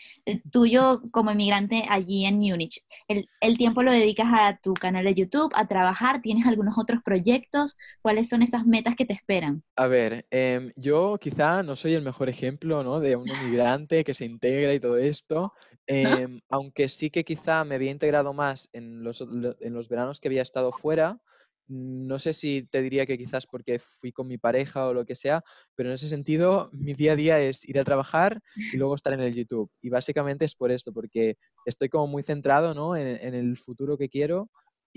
tuyo 0.51 1.03
como 1.11 1.31
inmigrante 1.31 1.85
allí 1.90 2.25
en 2.25 2.38
Múnich? 2.38 2.83
El, 3.09 3.29
¿El 3.42 3.59
tiempo 3.59 3.83
lo 3.83 3.92
dedicas 3.92 4.29
a 4.33 4.59
tu 4.62 4.73
canal 4.73 5.05
de 5.05 5.14
YouTube, 5.14 5.53
a 5.55 5.69
trabajar? 5.69 6.23
¿Tienes 6.23 6.47
algunos 6.47 6.79
otros 6.79 7.03
proyectos? 7.05 7.77
¿Cuáles 8.01 8.31
son 8.31 8.40
esas 8.40 8.64
metas 8.64 8.97
que 8.97 9.05
te 9.05 9.12
esperan? 9.12 9.62
A 9.77 9.87
ver, 9.87 10.27
em, 10.31 10.73
yo 10.77 11.19
quizá 11.21 11.62
no 11.62 11.77
soy 11.77 11.92
el 11.92 12.03
mejor 12.03 12.31
ejemplo, 12.31 12.83
¿no? 12.83 12.99
De 12.99 13.16
un 13.16 13.29
inmigrante 13.29 14.03
que 14.03 14.14
se 14.14 14.25
integra 14.25 14.73
y 14.73 14.81
todo 14.81 14.95
esto, 14.98 15.52
em, 15.87 16.40
aunque 16.48 16.88
sí 16.88 17.11
que 17.11 17.24
quizá 17.24 17.64
me 17.64 17.74
había 17.76 17.90
integrado 17.90 18.32
más 18.32 18.68
en 18.72 19.02
los, 19.02 19.20
en 19.20 19.74
los 19.74 19.88
veranos 19.88 20.20
que 20.20 20.28
había 20.28 20.42
estado 20.42 20.72
fuera. 20.72 21.20
No 21.68 22.20
sé 22.20 22.32
si 22.32 22.62
te 22.62 22.80
diría 22.80 23.06
que 23.06 23.18
quizás 23.18 23.44
porque 23.44 23.80
fui 23.80 24.12
con 24.12 24.28
mi 24.28 24.38
pareja 24.38 24.87
o 24.87 24.94
lo 24.94 25.04
que 25.04 25.16
sea, 25.16 25.42
pero 25.74 25.88
en 25.88 25.94
ese 25.94 26.09
sentido 26.09 26.70
mi 26.72 26.94
día 26.94 27.12
a 27.12 27.16
día 27.16 27.40
es 27.40 27.68
ir 27.68 27.80
a 27.80 27.85
trabajar 27.85 28.40
y 28.54 28.76
luego 28.76 28.94
estar 28.94 29.12
en 29.12 29.20
el 29.20 29.35
YouTube. 29.35 29.68
Y 29.80 29.88
básicamente 29.88 30.44
es 30.44 30.54
por 30.54 30.70
esto, 30.70 30.92
porque 30.92 31.38
estoy 31.64 31.88
como 31.88 32.06
muy 32.06 32.22
centrado 32.22 32.72
¿no? 32.72 32.96
en, 32.96 33.35
el 33.35 33.56
futuro 33.56 33.98
que 33.98 34.09
quiero 34.09 34.48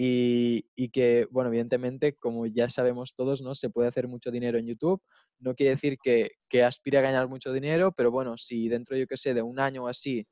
y, 0.02 0.66
y, 0.78 0.92
que, 0.92 1.28
bueno, 1.30 1.50
evidentemente, 1.50 2.16
como 2.16 2.46
ya 2.46 2.70
sabemos 2.70 3.16
todos, 3.16 3.42
¿no? 3.42 3.54
Se 3.54 3.70
puede 3.70 3.90
hacer 3.90 4.08
mucho 4.08 4.32
dinero 4.32 4.58
en 4.58 4.66
YouTube. 4.66 5.04
No 5.40 5.56
quiere 5.56 5.72
decir 5.72 5.98
que, 6.02 6.32
que 6.48 6.64
aspire 6.64 7.00
a 7.00 7.02
ganar 7.02 7.28
mucho 7.28 7.52
dinero, 7.52 7.92
pero 7.92 8.10
bueno, 8.10 8.38
si 8.38 8.70
dentro, 8.70 8.96
yo 8.96 9.08
que 9.08 9.18
sé, 9.18 9.34
de 9.34 9.42
un 9.42 9.60
año 9.60 9.84
o 9.84 9.88
así, 9.90 10.26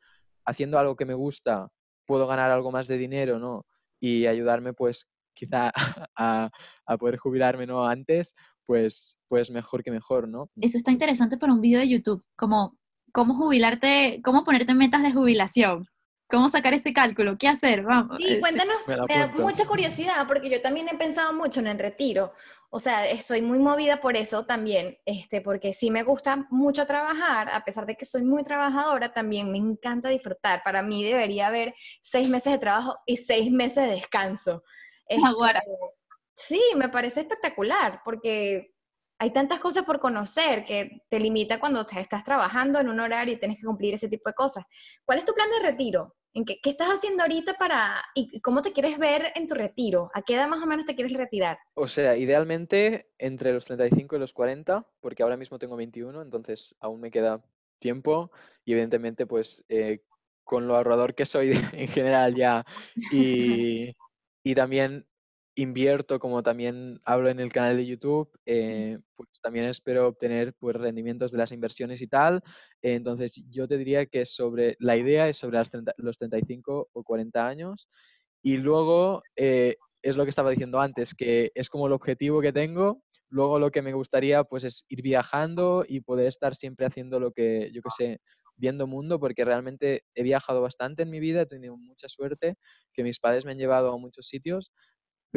haciendo 0.45 0.79
algo 0.79 0.95
que 0.95 1.03
me 1.03 1.15
gusta, 1.15 1.67
puedo 2.05 2.27
ganar 2.27 2.49
algo 2.49 2.71
más 2.71 2.87
de 2.87 2.97
dinero, 2.97 3.39
¿no? 3.39 3.65
Y 3.99 4.25
ayudarme, 4.25 4.71
pues, 4.71 5.09
quizá 5.33 5.73
a, 6.15 6.49
a 6.85 6.97
poder 6.97 7.17
jubilarme, 7.17 7.67
¿no? 7.67 7.85
Antes, 7.85 8.35
pues, 8.65 9.17
pues 9.27 9.51
mejor 9.51 9.83
que 9.83 9.91
mejor, 9.91 10.29
¿no? 10.29 10.49
Eso 10.61 10.77
está 10.77 10.91
interesante 10.91 11.37
para 11.37 11.51
un 11.51 11.59
video 11.59 11.81
de 11.81 11.89
YouTube, 11.89 12.23
como 12.37 12.77
cómo 13.11 13.33
jubilarte, 13.33 14.21
cómo 14.23 14.45
ponerte 14.45 14.73
metas 14.73 15.03
de 15.03 15.11
jubilación. 15.11 15.89
¿Cómo 16.29 16.49
sacar 16.49 16.73
este 16.73 16.91
cálculo? 16.91 17.37
¿Qué 17.37 17.47
hacer? 17.47 17.83
Vamos. 17.83 18.17
Sí, 18.17 18.39
cuéntanos, 18.41 18.85
me, 18.87 18.95
da 18.95 19.27
mucha 19.37 19.65
curiosidad 19.65 20.27
porque 20.27 20.49
yo 20.49 20.61
también 20.61 20.89
he 20.89 20.95
pensado 20.95 21.33
mucho 21.33 21.61
en 21.61 21.67
el 21.67 21.79
retiro. 21.79 22.33
O 22.69 22.81
sea, 22.81 23.05
soy 23.21 23.41
muy 23.41 23.59
movida 23.59 24.01
por 24.01 24.17
eso 24.17 24.45
también, 24.45 24.97
este, 25.05 25.39
porque 25.39 25.71
sí 25.71 25.89
me 25.89 26.03
gusta 26.03 26.45
mucho 26.49 26.85
trabajar, 26.85 27.49
a 27.49 27.63
pesar 27.63 27.85
de 27.85 27.95
que 27.95 28.03
soy 28.03 28.23
muy 28.23 28.43
trabajadora, 28.43 29.13
también 29.13 29.49
me 29.49 29.57
encanta 29.57 30.09
disfrutar. 30.09 30.63
Para 30.63 30.83
mí 30.83 31.01
debería 31.01 31.47
haber 31.47 31.73
seis 32.01 32.27
meses 32.27 32.51
de 32.51 32.59
trabajo 32.59 32.97
y 33.05 33.15
seis 33.17 33.49
meses 33.49 33.87
de 33.87 33.95
descanso. 33.95 34.63
Este, 35.09 35.61
sí, 36.33 36.61
me 36.75 36.89
parece 36.89 37.21
espectacular 37.21 38.01
porque 38.03 38.73
hay 39.19 39.31
tantas 39.31 39.59
cosas 39.59 39.83
por 39.85 39.99
conocer 39.99 40.65
que 40.65 41.01
te 41.09 41.19
limita 41.19 41.59
cuando 41.59 41.85
estás 41.89 42.23
trabajando 42.23 42.79
en 42.79 42.89
un 42.89 42.99
horario 42.99 43.33
y 43.33 43.39
tienes 43.39 43.57
que 43.57 43.65
cumplir 43.65 43.93
ese 43.93 44.09
tipo 44.09 44.29
de 44.29 44.35
cosas. 44.35 44.63
¿Cuál 45.05 45.19
es 45.19 45.25
tu 45.25 45.33
plan 45.33 45.49
de 45.49 45.67
retiro? 45.67 46.15
¿En 46.33 46.45
qué, 46.45 46.59
qué, 46.61 46.69
estás 46.69 46.89
haciendo 46.89 47.23
ahorita 47.23 47.55
para 47.55 48.03
y 48.13 48.39
cómo 48.41 48.61
te 48.61 48.71
quieres 48.71 48.99
ver 48.99 49.31
en 49.35 49.47
tu 49.47 49.55
retiro? 49.55 50.11
¿A 50.13 50.21
qué 50.21 50.35
edad 50.35 50.47
más 50.47 50.61
o 50.61 50.67
menos 50.67 50.85
te 50.85 50.93
quieres 50.93 51.13
retirar? 51.13 51.57
O 51.73 51.87
sea, 51.87 52.15
idealmente 52.15 53.09
entre 53.17 53.53
los 53.53 53.65
35 53.65 54.15
y 54.15 54.19
los 54.19 54.33
40, 54.33 54.87
porque 54.99 55.23
ahora 55.23 55.37
mismo 55.37 55.57
tengo 55.57 55.75
21, 55.75 56.21
entonces 56.21 56.75
aún 56.79 57.01
me 57.01 57.09
queda 57.09 57.43
tiempo 57.79 58.31
y 58.65 58.73
evidentemente 58.73 59.25
pues 59.25 59.63
eh, 59.69 60.01
con 60.43 60.67
lo 60.67 60.75
ahorrador 60.75 61.15
que 61.15 61.25
soy 61.25 61.51
en 61.73 61.87
general 61.87 62.35
ya 62.35 62.65
y, 63.11 63.95
y 64.43 64.55
también 64.55 65.07
invierto, 65.57 66.19
como 66.19 66.43
también 66.43 67.01
hablo 67.03 67.29
en 67.29 67.39
el 67.39 67.51
canal 67.51 67.77
de 67.77 67.85
YouTube, 67.85 68.29
eh, 68.45 68.99
pues 69.15 69.29
también 69.41 69.65
espero 69.65 70.07
obtener 70.07 70.53
pues, 70.53 70.75
rendimientos 70.75 71.31
de 71.31 71.39
las 71.39 71.51
inversiones 71.51 72.01
y 72.01 72.07
tal. 72.07 72.41
entonces, 72.81 73.33
yo 73.49 73.67
te 73.67 73.77
diría 73.77 74.05
que 74.05 74.25
sobre 74.25 74.75
la 74.79 74.95
idea 74.95 75.27
es 75.27 75.37
sobre 75.37 75.59
los 75.97 76.17
35 76.17 76.89
o 76.93 77.03
40 77.03 77.47
años. 77.47 77.89
Y 78.43 78.57
luego 78.57 79.23
eh, 79.35 79.75
es 80.03 80.15
lo 80.15 80.23
que 80.23 80.29
estaba 80.29 80.51
diciendo 80.51 80.79
antes, 80.79 81.15
que 81.15 81.51
es 81.55 81.69
como 81.69 81.87
el 81.87 81.93
objetivo 81.93 82.39
que 82.39 82.53
tengo. 82.53 83.01
Luego 83.29 83.59
lo 83.59 83.71
que 83.71 83.81
me 83.81 83.93
gustaría 83.93 84.43
pues 84.43 84.63
es 84.63 84.85
ir 84.87 85.01
viajando 85.01 85.83
y 85.87 86.01
poder 86.01 86.27
estar 86.27 86.55
siempre 86.55 86.85
haciendo 86.85 87.19
lo 87.19 87.31
que, 87.31 87.71
yo 87.73 87.81
que 87.81 87.89
sé, 87.97 88.21
viendo 88.55 88.87
mundo, 88.87 89.19
porque 89.19 89.43
realmente 89.43 90.03
he 90.15 90.23
viajado 90.23 90.61
bastante 90.61 91.03
en 91.03 91.09
mi 91.09 91.19
vida, 91.19 91.41
he 91.41 91.45
tenido 91.45 91.77
mucha 91.77 92.07
suerte, 92.07 92.55
que 92.93 93.03
mis 93.03 93.19
padres 93.19 93.45
me 93.45 93.51
han 93.51 93.57
llevado 93.57 93.93
a 93.93 93.97
muchos 93.97 94.27
sitios, 94.27 94.71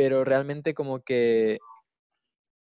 pero 0.00 0.24
realmente 0.24 0.72
como 0.72 1.00
que, 1.00 1.58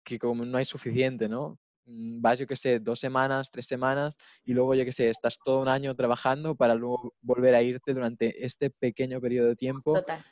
que 0.04 0.18
como 0.18 0.44
no 0.44 0.58
hay 0.58 0.64
suficiente, 0.64 1.28
¿no? 1.28 1.60
Mm, 1.84 2.20
vas, 2.20 2.40
yo 2.40 2.46
qué 2.48 2.56
sé, 2.56 2.80
dos 2.80 2.98
semanas, 2.98 3.52
tres 3.52 3.68
semanas 3.68 4.16
y 4.44 4.52
luego, 4.52 4.74
yo 4.74 4.84
qué 4.84 4.90
sé, 4.90 5.10
estás 5.10 5.38
todo 5.44 5.62
un 5.62 5.68
año 5.68 5.94
trabajando 5.94 6.56
para 6.56 6.74
luego 6.74 7.14
volver 7.20 7.54
a 7.54 7.62
irte 7.62 7.94
durante 7.94 8.44
este 8.44 8.70
pequeño 8.70 9.20
periodo 9.20 9.46
de 9.46 9.54
tiempo. 9.54 9.94
Total. 9.94 10.24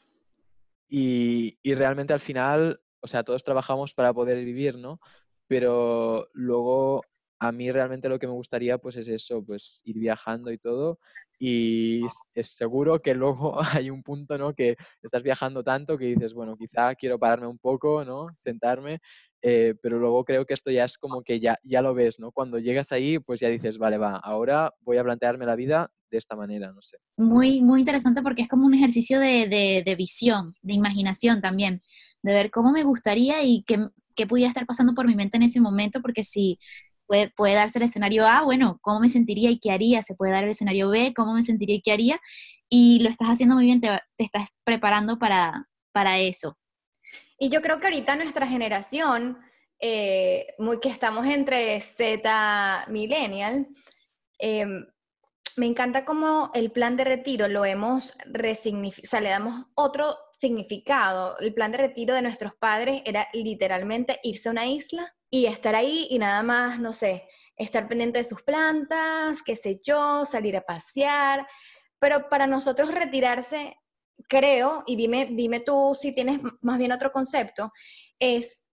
Y, 0.89 1.57
y 1.63 1.75
realmente 1.75 2.15
al 2.15 2.21
final, 2.21 2.81
o 2.99 3.07
sea, 3.07 3.23
todos 3.23 3.45
trabajamos 3.45 3.95
para 3.95 4.13
poder 4.13 4.45
vivir, 4.45 4.77
¿no? 4.77 4.99
Pero 5.47 6.29
luego 6.33 7.05
a 7.39 7.53
mí 7.53 7.71
realmente 7.71 8.09
lo 8.09 8.19
que 8.19 8.27
me 8.27 8.33
gustaría 8.33 8.79
pues 8.79 8.97
es 8.97 9.09
eso, 9.09 9.45
pues 9.45 9.81
ir 9.85 9.99
viajando 9.99 10.51
y 10.51 10.59
todo. 10.59 10.99
Y 11.41 12.05
es 12.35 12.49
seguro 12.57 13.01
que 13.01 13.15
luego 13.15 13.61
hay 13.81 13.91
un 13.91 14.03
punto, 14.03 14.39
¿no? 14.39 14.55
Que 14.55 14.77
estás 15.03 15.23
viajando 15.23 15.63
tanto 15.63 15.97
que 15.99 16.07
dices, 16.07 16.35
bueno, 16.35 16.57
quizá 16.57 16.95
quiero 16.95 17.19
pararme 17.19 17.47
un 17.47 17.59
poco, 17.59 18.05
¿no? 18.05 18.29
Sentarme, 18.37 18.99
eh, 19.43 19.75
pero 19.83 19.99
luego 19.99 20.25
creo 20.25 20.45
que 20.47 20.55
esto 20.55 20.71
ya 20.71 20.85
es 20.85 20.99
como 20.99 21.23
que 21.23 21.39
ya, 21.41 21.57
ya 21.63 21.83
lo 21.83 21.95
ves, 21.95 22.19
¿no? 22.19 22.33
Cuando 22.33 22.59
llegas 22.59 22.91
ahí, 22.93 23.19
pues 23.19 23.41
ya 23.41 23.49
dices, 23.49 23.79
vale, 23.79 23.99
va, 23.99 24.17
ahora 24.17 24.73
voy 24.81 24.97
a 24.97 25.05
plantearme 25.05 25.47
la 25.47 25.55
vida 25.57 25.91
de 26.11 26.19
esta 26.19 26.35
manera, 26.37 26.73
no 26.73 26.83
sé. 26.83 26.99
Muy, 27.17 27.61
muy 27.63 27.81
interesante 27.81 28.23
porque 28.23 28.43
es 28.43 28.49
como 28.49 28.67
un 28.67 28.75
ejercicio 28.75 29.21
de, 29.21 29.49
de, 29.49 29.83
de 29.85 29.95
visión, 29.97 30.55
de 30.63 30.75
imaginación 30.75 31.41
también, 31.41 31.83
de 32.23 32.33
ver 32.33 32.51
cómo 32.51 32.73
me 32.73 32.83
gustaría 32.85 33.43
y 33.45 33.63
qué, 33.65 33.89
qué 34.17 34.27
pudiera 34.27 34.49
estar 34.49 34.67
pasando 34.67 34.95
por 34.95 35.07
mi 35.07 35.15
mente 35.15 35.37
en 35.37 35.43
ese 35.45 35.61
momento, 35.61 36.01
porque 36.01 36.25
si 36.25 36.59
Puede, 37.09 37.55
darse 37.55 37.79
el 37.79 37.87
escenario 37.87 38.27
A, 38.27 38.43
bueno, 38.43 38.79
¿cómo 38.83 39.01
me 39.01 39.09
sentiría 39.09 39.51
y 39.51 39.59
qué 39.59 39.71
haría? 39.71 40.03
Se 40.03 40.15
puede 40.15 40.33
dar 40.33 40.45
el 40.45 40.51
escenario 40.51 40.91
B, 40.91 41.15
¿cómo 41.17 41.33
me 41.33 41.43
sentiría 41.43 41.77
y 41.77 41.81
qué 41.81 41.93
haría? 41.93 42.21
Y 42.69 43.01
lo 43.01 43.09
estás 43.09 43.29
haciendo 43.29 43.55
muy 43.55 43.65
bien, 43.65 43.81
te, 43.81 43.99
estás 44.19 44.49
preparando 44.63 45.19
para, 45.19 45.67
para 45.93 46.19
eso. 46.19 46.59
Y 47.39 47.49
yo 47.49 47.63
creo 47.63 47.81
que 47.81 47.87
ahorita 47.87 48.15
nuestra 48.17 48.47
generación, 48.47 49.39
eh, 49.81 50.55
muy 50.59 50.81
que 50.81 50.91
estamos 50.91 51.25
entre 51.27 51.81
Z 51.81 52.85
millennial, 52.89 53.69
em, 54.39 54.87
me 55.57 55.67
encanta 55.67 56.05
cómo 56.05 56.51
el 56.55 56.71
plan 56.71 56.97
de 56.97 57.05
retiro 57.05 57.49
lo 57.49 57.65
hemos 57.65 58.17
resignificado, 58.27 59.07
o 59.07 59.09
sea, 59.09 59.21
le 59.21 59.31
damos 59.31 59.67
otro 59.75 60.17
significado. 60.37 61.39
El 61.39 61.55
plan 61.55 61.73
de 61.73 61.79
retiro 61.79 62.15
de 62.15 62.23
nuestros 62.23 62.55
padres 62.55 63.03
era 63.07 63.29
literalmente 63.33 64.21
irse 64.23 64.49
a 64.49 64.53
una 64.53 64.67
isla 64.67 65.17
y 65.31 65.47
estar 65.47 65.75
ahí 65.75 66.07
y 66.11 66.19
nada 66.19 66.43
más, 66.43 66.81
no 66.81 66.93
sé, 66.93 67.29
estar 67.57 67.89
pendiente 67.89 68.19
de 68.19 68.25
sus 68.25 68.43
plantas, 68.43 69.43
qué 69.45 69.57
sé 69.57 69.81
yo, 69.83 70.25
salir 70.25 70.57
a 70.57 70.63
pasear. 70.63 71.47
Pero 71.99 72.29
para 72.29 72.47
nosotros 72.47 72.93
retirarse, 72.95 73.77
creo, 74.29 74.85
y 74.87 74.97
dime, 74.97 75.27
dime 75.31 75.61
tú 75.61 75.95
si 75.95 76.15
tienes 76.15 76.41
más 76.63 76.79
bien 76.79 76.93
otro 76.93 77.13
concepto, 77.13 77.73
es 78.19 78.65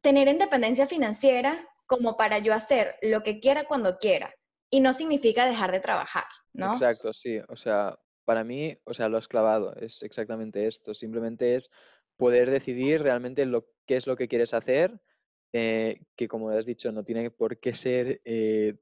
tener 0.00 0.28
independencia 0.28 0.86
financiera 0.86 1.68
como 1.86 2.16
para 2.16 2.38
yo 2.38 2.54
hacer 2.54 2.96
lo 3.02 3.22
que 3.22 3.40
quiera 3.40 3.64
cuando 3.64 3.98
quiera. 3.98 4.34
Y 4.70 4.80
no 4.80 4.92
significa 4.92 5.46
dejar 5.46 5.70
de 5.70 5.80
trabajar, 5.80 6.24
¿no? 6.52 6.72
Exacto, 6.72 7.12
sí. 7.12 7.38
O 7.48 7.56
sea, 7.56 7.96
para 8.24 8.42
mí, 8.42 8.76
o 8.84 8.94
sea, 8.94 9.08
lo 9.08 9.18
has 9.18 9.28
clavado, 9.28 9.74
es 9.76 10.02
exactamente 10.02 10.66
esto. 10.66 10.94
Simplemente 10.94 11.54
es 11.54 11.70
poder 12.16 12.50
decidir 12.50 13.02
realmente 13.02 13.44
lo, 13.46 13.66
qué 13.86 13.96
es 13.96 14.06
lo 14.06 14.16
que 14.16 14.26
quieres 14.26 14.54
hacer 14.54 15.00
eh, 15.56 16.00
que 16.16 16.26
como 16.26 16.48
has 16.48 16.66
dicho, 16.66 16.90
no 16.90 17.04
tiene 17.04 17.30
por 17.30 17.60
qué 17.60 17.74
ser 17.74 18.20
eh, 18.24 18.74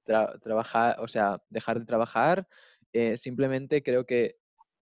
trabajar, 0.42 0.96
o 1.00 1.06
sea, 1.06 1.42
dejar 1.50 1.78
de 1.78 1.84
trabajar. 1.84 2.48
Eh, 2.94 3.18
simplemente 3.18 3.82
creo 3.82 4.06
que 4.06 4.36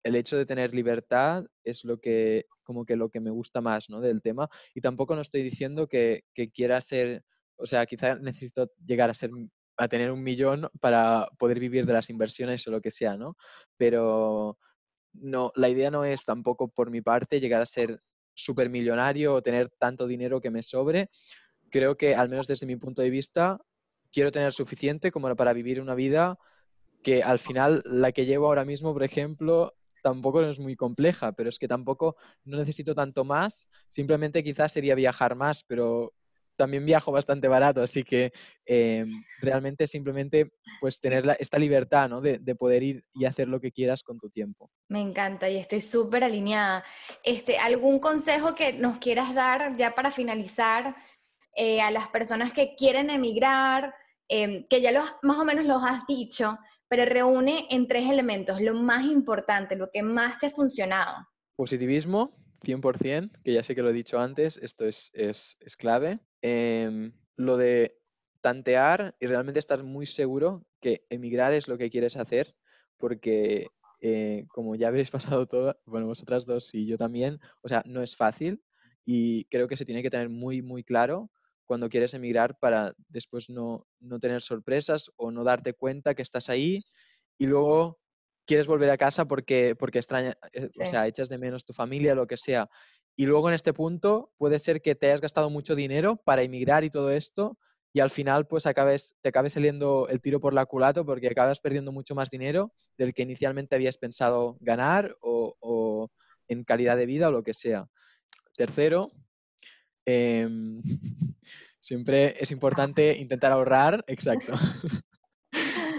el 0.04 0.16
hecho 0.16 0.38
de 0.38 0.46
tener 0.46 0.76
libertad 0.76 1.46
es 1.64 1.84
lo 1.86 2.00
que, 2.00 2.46
como 2.62 2.86
que 2.86 2.96
lo 2.96 3.10
que 3.10 3.20
me 3.20 3.32
gusta 3.32 3.60
más, 3.60 3.90
¿no? 3.90 4.02
Del 4.02 4.22
tema. 4.22 4.48
Y 4.76 4.82
tampoco 4.82 5.16
no 5.16 5.22
estoy 5.22 5.42
diciendo 5.42 5.88
que, 5.88 6.26
que 6.36 6.52
quiera 6.52 6.80
ser, 6.80 7.24
o 7.58 7.66
sea, 7.66 7.88
quizá 7.88 8.16
necesito 8.20 8.70
llegar 8.86 9.10
a 9.10 9.16
ser 9.16 9.32
a 9.78 9.88
tener 9.88 10.12
un 10.12 10.22
millón 10.22 10.70
para 10.80 11.28
poder 11.40 11.60
vivir 11.60 11.88
de 11.88 11.94
las 11.94 12.12
inversiones 12.12 12.68
o 12.68 12.72
lo 12.72 12.82
que 12.82 12.92
sea, 12.92 13.18
¿no? 13.18 13.36
Pero 13.78 14.60
no, 15.14 15.52
la 15.56 15.70
idea 15.70 15.90
no 15.90 16.06
es 16.06 16.24
tampoco 16.24 16.68
por 16.68 16.92
mi 16.92 17.02
parte 17.02 17.40
llegar 17.40 17.62
a 17.62 17.66
ser 17.66 18.00
supermillonario 18.36 19.34
o 19.34 19.42
tener 19.42 19.70
tanto 19.80 20.06
dinero 20.06 20.40
que 20.40 20.52
me 20.52 20.62
sobre, 20.62 21.10
creo 21.70 21.98
que, 21.98 22.16
al 22.16 22.30
menos 22.30 22.48
desde 22.48 22.66
mi 22.66 22.76
punto 22.76 23.02
de 23.02 23.10
vista, 23.10 23.60
quiero 24.12 24.32
tener 24.32 24.54
suficiente 24.54 25.12
como 25.12 25.36
para 25.36 25.54
vivir 25.54 25.82
una 25.82 25.96
vida 25.96 26.38
que 27.04 27.24
al 27.24 27.40
final 27.40 27.82
la 27.86 28.12
que 28.12 28.26
llevo 28.26 28.48
ahora 28.48 28.66
mismo, 28.66 28.94
por 28.94 29.04
ejemplo, 29.04 29.74
tampoco 30.04 30.42
es 30.42 30.60
muy 30.60 30.76
compleja, 30.76 31.32
pero 31.32 31.50
es 31.50 31.60
que 31.60 31.68
tampoco 31.68 32.16
no 32.44 32.58
necesito 32.58 32.94
tanto 32.96 33.24
más, 33.24 33.68
simplemente 33.88 34.44
quizás 34.44 34.74
sería 34.74 34.96
viajar 34.96 35.36
más, 35.36 35.64
pero 35.66 36.14
también 36.56 36.86
viajo 36.86 37.14
bastante 37.14 37.48
barato, 37.48 37.82
así 37.82 38.04
que 38.04 38.34
eh, 38.66 39.06
realmente 39.42 39.88
simplemente 39.88 40.52
pues 40.82 41.00
tener 41.00 41.38
esta 41.40 41.58
libertad, 41.58 42.10
¿no? 42.10 42.20
De, 42.20 42.38
de, 42.38 42.56
poder 42.56 42.84
ir 42.84 43.04
y 43.14 43.24
hacer 43.24 43.48
lo 43.48 43.62
que 43.62 43.72
quieras 43.72 44.04
con 44.04 44.20
tu 44.20 44.30
tiempo. 44.30 44.70
Me 44.90 45.00
encanta 45.00 45.50
y 45.50 45.56
estoy 45.56 45.82
súper 45.82 46.26
alineada. 46.26 46.84
Este, 47.24 47.58
¿Algún 47.58 48.00
consejo 48.00 48.56
que 48.56 48.74
nos 48.74 48.98
quieras 48.98 49.34
dar 49.34 49.78
ya 49.78 49.96
para 49.96 50.12
finalizar 50.12 50.98
eh, 51.56 51.82
a 51.82 51.92
las 51.92 52.08
personas 52.08 52.54
que 52.54 52.76
quieren 52.76 53.10
emigrar, 53.10 53.94
em, 54.28 54.66
que 54.68 54.82
ya 54.82 54.92
los, 54.92 55.06
más 55.24 55.38
o 55.38 55.46
menos 55.46 55.66
los 55.66 55.84
has 55.84 56.06
dicho, 56.08 56.58
pero 56.88 57.06
reúne 57.06 57.68
en 57.70 57.88
tres 57.88 58.10
elementos, 58.10 58.62
lo 58.62 58.74
más 58.74 59.06
importante, 59.06 59.76
lo 59.76 59.92
que 59.92 60.04
más 60.04 60.40
te 60.40 60.48
ha 60.48 60.52
funcionado. 60.52 61.28
Positivismo, 61.56 62.36
100%, 62.64 63.32
que 63.44 63.54
ya 63.54 63.64
sé 63.64 63.76
que 63.76 63.82
lo 63.82 63.90
he 63.90 63.94
dicho 63.94 64.20
antes, 64.20 64.58
esto 64.58 64.86
es, 64.86 65.12
es, 65.14 65.58
es 65.60 65.78
clave. 65.78 66.20
Em, 66.42 67.14
lo 67.36 67.58
de 67.58 67.98
tantear 68.42 69.16
y 69.20 69.28
realmente 69.28 69.60
estar 69.60 69.84
muy 69.84 70.06
seguro 70.06 70.66
que 70.82 71.04
emigrar 71.10 71.54
es 71.54 71.68
lo 71.68 71.78
que 71.78 71.90
quieres 71.90 72.18
hacer, 72.18 72.56
porque 72.98 73.68
eh, 74.02 74.46
como 74.50 74.76
ya 74.76 74.88
habréis 74.88 75.12
pasado 75.12 75.48
todo, 75.48 75.78
bueno, 75.86 76.08
vosotras 76.08 76.46
dos 76.46 76.74
y 76.74 76.86
yo 76.86 76.98
también, 76.98 77.40
o 77.62 77.70
sea, 77.70 77.84
no 77.86 78.02
es 78.02 78.16
fácil 78.16 78.62
y 79.06 79.46
creo 79.46 79.68
que 79.68 79.78
se 79.78 79.86
tiene 79.86 80.04
que 80.04 80.10
tener 80.10 80.30
muy, 80.30 80.62
muy 80.62 80.84
claro 80.84 81.32
cuando 81.70 81.88
quieres 81.88 82.16
emigrar 82.16 82.58
para 82.58 82.96
después 83.10 83.48
no, 83.52 83.86
no 84.00 84.18
tener 84.18 84.42
sorpresas 84.42 85.12
o 85.18 85.30
no 85.30 85.44
darte 85.44 85.74
cuenta 85.74 86.16
que 86.16 86.24
estás 86.24 86.50
ahí 86.50 86.84
y 87.38 87.46
luego 87.46 88.00
quieres 88.48 88.66
volver 88.66 88.90
a 88.90 88.98
casa 88.98 89.28
porque, 89.28 89.76
porque 89.78 90.00
extraña, 90.00 90.36
eh, 90.52 90.72
o 90.82 90.86
sea, 90.86 91.06
echas 91.06 91.30
de 91.30 91.38
menos 91.38 91.66
tu 91.66 91.74
familia, 91.74 92.16
lo 92.16 92.26
que 92.26 92.38
sea. 92.38 92.68
Y 93.16 93.28
luego 93.28 93.50
en 93.50 93.54
este 93.54 93.72
punto 93.72 94.34
puede 94.40 94.58
ser 94.58 94.82
que 94.82 94.96
te 94.96 95.06
hayas 95.06 95.22
gastado 95.22 95.52
mucho 95.52 95.76
dinero 95.76 96.16
para 96.18 96.42
emigrar 96.42 96.84
y 96.84 96.90
todo 96.90 97.12
esto 97.12 97.60
y 97.94 98.00
al 98.00 98.10
final 98.10 98.48
pues 98.48 98.66
acabes, 98.66 99.16
te 99.22 99.30
acabe 99.30 99.52
saliendo 99.52 100.08
el 100.10 100.22
tiro 100.22 100.40
por 100.40 100.56
la 100.56 100.66
culata 100.66 101.04
porque 101.04 101.28
acabas 101.28 101.60
perdiendo 101.60 101.92
mucho 101.92 102.16
más 102.16 102.32
dinero 102.32 102.74
del 102.98 103.14
que 103.14 103.22
inicialmente 103.22 103.76
habías 103.76 103.98
pensado 104.00 104.58
ganar 104.60 105.16
o, 105.22 106.10
en 106.48 106.64
calidad 106.64 106.98
de 106.98 107.06
vida 107.06 107.28
o 107.28 107.32
lo 107.32 107.44
que 107.44 107.54
sea. 107.54 107.86
Tercero, 108.56 109.12
em, 110.04 110.82
siempre 111.90 112.36
es 112.40 112.52
importante 112.52 113.18
intentar 113.18 113.52
ahorrar, 113.52 114.04
exacto. 114.08 114.54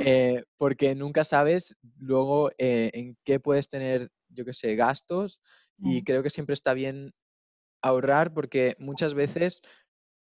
Eh, 0.02 0.44
porque 0.56 0.94
nunca 0.94 1.24
sabes 1.24 1.76
luego 1.98 2.50
eh, 2.56 2.90
en 2.94 3.18
qué 3.22 3.38
puedes 3.38 3.68
tener, 3.68 4.10
yo 4.30 4.46
qué 4.46 4.54
sé, 4.54 4.74
gastos 4.74 5.42
y 5.82 6.04
creo 6.04 6.22
que 6.22 6.30
siempre 6.30 6.54
está 6.54 6.72
bien 6.72 7.12
ahorrar 7.82 8.32
porque 8.32 8.76
muchas 8.78 9.12
veces, 9.12 9.60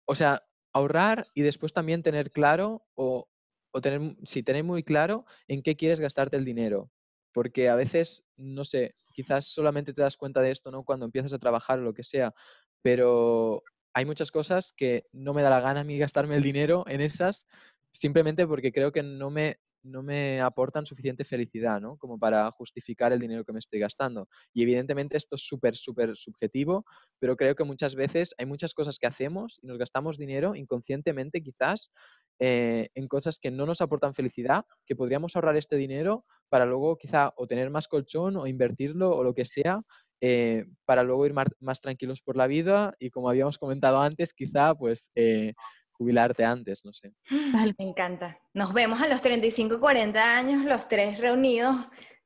o 0.08 0.16
sea, 0.16 0.42
ahorrar 0.74 1.28
y 1.36 1.44
después 1.44 1.74
también 1.74 2.02
tener 2.02 2.32
claro 2.32 2.88
o, 2.96 3.28
o 3.72 3.82
tener, 3.82 4.16
si 4.24 4.42
tener 4.42 4.64
muy 4.64 4.82
claro 4.82 5.26
en 5.48 5.62
qué 5.62 5.76
quieres 5.76 6.00
gastarte 6.00 6.38
el 6.38 6.46
dinero. 6.46 6.90
Porque 7.32 7.70
a 7.70 7.76
veces, 7.76 8.24
no 8.38 8.64
sé, 8.64 8.96
quizás 9.14 9.46
solamente 9.46 9.94
te 9.94 10.02
das 10.02 10.18
cuenta 10.18 10.42
de 10.42 10.50
esto, 10.50 10.72
¿no? 10.72 10.84
Cuando 10.84 11.06
empiezas 11.06 11.34
a 11.34 11.40
trabajar 11.40 11.78
o 11.78 11.84
lo 11.84 11.94
que 11.94 12.04
sea, 12.04 12.34
pero 12.82 13.62
hay 13.93 14.06
muchas 14.06 14.32
cosas 14.32 14.73
que 14.75 15.04
no 15.12 15.34
me 15.34 15.41
da 15.41 15.49
la 15.49 15.62
gana 15.62 15.82
a 15.82 15.84
mí 15.84 15.97
gastarme 15.97 16.36
el 16.36 16.43
dinero 16.43 16.84
en 16.88 17.01
esas, 17.01 17.45
simplemente 17.91 18.47
porque 18.47 18.71
creo 18.71 18.91
que 18.91 19.04
no 19.04 19.30
me, 19.30 19.58
no 19.84 20.04
me 20.04 20.41
aportan 20.41 20.86
suficiente 20.86 21.25
felicidad, 21.25 21.82
¿no? 21.82 21.97
Como 21.97 22.19
para 22.19 22.49
justificar 22.51 23.12
el 23.12 23.19
dinero 23.19 23.43
que 23.43 23.54
me 23.54 23.60
estoy 23.60 23.80
gastando. 23.80 24.27
Y 24.54 24.63
evidentemente 24.63 25.17
esto 25.17 25.36
es 25.36 25.41
súper, 25.41 25.75
súper 25.75 26.15
subjetivo, 26.15 26.86
pero 27.19 27.36
creo 27.36 27.56
que 27.56 27.63
muchas 27.63 27.95
veces 27.95 28.34
hay 28.38 28.45
muchas 28.45 28.73
cosas 28.73 28.99
que 28.99 29.08
hacemos 29.08 29.60
y 29.62 29.67
nos 29.67 29.77
gastamos 29.77 30.17
dinero 30.17 30.56
inconscientemente 30.56 31.41
quizás 31.41 31.91
eh, 32.39 32.89
en 32.95 33.08
cosas 33.08 33.39
que 33.39 33.51
no 33.51 33.65
nos 33.65 33.82
aportan 33.82 34.15
felicidad, 34.15 34.65
que 34.86 34.95
podríamos 34.95 35.36
ahorrar 35.36 35.58
este 35.58 35.75
dinero 35.75 36.25
para 36.49 36.65
luego 36.65 36.97
quizá 36.97 37.34
o 37.38 37.47
tener 37.47 37.69
más 37.69 37.88
colchón 37.88 38.36
o 38.36 38.47
invertirlo 38.47 39.12
o 39.12 39.23
lo 39.23 39.34
que 39.34 39.45
sea. 39.45 39.82
Eh, 40.24 40.66
para 40.86 41.02
luego 41.02 41.26
ir 41.26 41.34
más, 41.34 41.82
tranquilos 41.82 42.22
por 42.22 42.38
la 42.38 42.46
vida 42.46 42.94
y 43.00 43.10
como 43.10 43.28
habíamos 43.28 43.58
comentado 43.58 44.00
antes, 44.00 44.34
quizá 44.34 44.76
pues 44.76 45.12
eh, 45.16 45.54
jubilarte 45.94 46.46
antes, 46.46 46.86
no 46.86 46.94
sé. 46.94 47.14
Me 47.30 47.86
encanta. 47.86 48.40
Nos 48.54 48.72
vemos 48.72 49.02
a 49.02 49.08
los 49.08 49.22
35, 49.22 49.80
40 49.80 50.38
años, 50.38 50.66
los 50.66 50.88
tres 50.88 51.20
reunidos 51.20 51.76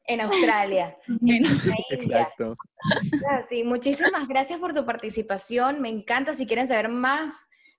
en 0.07 0.21
Australia. 0.21 0.97
Exacto. 1.89 2.55
Sí, 3.47 3.63
muchísimas 3.63 4.27
gracias 4.27 4.59
por 4.59 4.73
tu 4.73 4.85
participación. 4.85 5.81
Me 5.81 5.89
encanta. 5.89 6.33
Si 6.33 6.45
quieren 6.45 6.67
saber 6.67 6.89
más, 6.89 7.33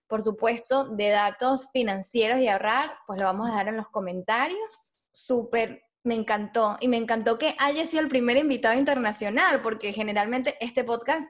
por 0.07 0.23
supuesto, 0.23 0.95
de 0.95 1.11
datos 1.11 1.69
financieros 1.73 2.41
y 2.41 2.49
ahorrar, 2.49 2.91
pues 3.07 3.21
lo 3.21 3.27
vamos 3.27 3.49
a 3.49 3.51
dejar 3.53 3.69
en 3.69 3.77
los 3.77 3.89
comentarios. 3.89 4.99
Súper, 5.13 5.83
me 6.07 6.15
encantó. 6.15 6.79
Y 6.81 6.89
me 6.89 6.97
encantó 6.97 7.37
que 7.37 7.55
haya 7.59 7.87
sido 7.87 8.03
el 8.03 8.09
primer 8.09 8.37
invitado 8.37 8.79
internacional, 8.79 9.61
porque 9.61 9.93
generalmente 9.93 10.57
este 10.61 10.85
podcast 10.85 11.29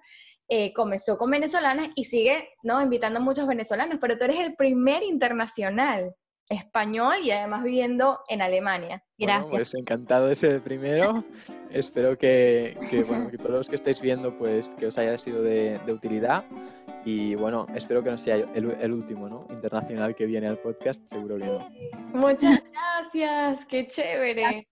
eh, 0.49 0.73
comenzó 0.73 1.19
con 1.19 1.31
venezolanas 1.31 1.89
y 1.97 2.05
sigue 2.05 2.51
¿no? 2.63 2.81
invitando 2.81 3.19
a 3.19 3.23
muchos 3.23 3.49
venezolanos, 3.49 3.99
pero 4.01 4.17
tú 4.17 4.25
eres 4.25 4.39
el 4.39 4.55
primer 4.55 5.03
internacional 5.03 6.15
español 6.49 7.17
y 7.25 7.33
además 7.33 7.65
viviendo 7.65 8.21
en 8.29 8.43
Alemania. 8.43 9.03
Gracias. 9.19 9.51
pues 9.51 9.75
encantado 9.75 10.29
de 10.29 10.37
ser 10.37 10.53
el 10.53 10.61
primero. 10.61 11.25
Espero 11.71 12.17
que, 12.17 12.77
bueno, 13.09 13.31
que, 13.31 13.39
todos 13.39 13.51
los 13.51 13.69
que 13.69 13.77
estéis 13.77 14.01
viendo, 14.01 14.37
pues 14.39 14.75
que 14.75 14.87
os 14.87 14.97
haya 14.99 15.19
sido 15.19 15.43
de, 15.43 15.81
utilidad. 15.89 16.45
Y 17.05 17.35
bueno, 17.37 17.67
espero 17.75 18.03
que 18.03 18.11
no 18.11 18.19
sea 18.19 18.35
el, 18.35 18.77
el, 18.81 18.93
último, 18.93 19.29
¿no? 19.29 19.47
Internacional 19.51 20.17
que 20.17 20.27
viene 20.27 20.49
al 20.49 20.59
podcast, 20.59 21.01
seguro 21.07 21.39
que 21.39 21.45
no. 21.45 21.71
Muchas 22.13 22.63
gracias, 22.73 23.65
qué 23.67 23.87
chévere. 23.87 24.65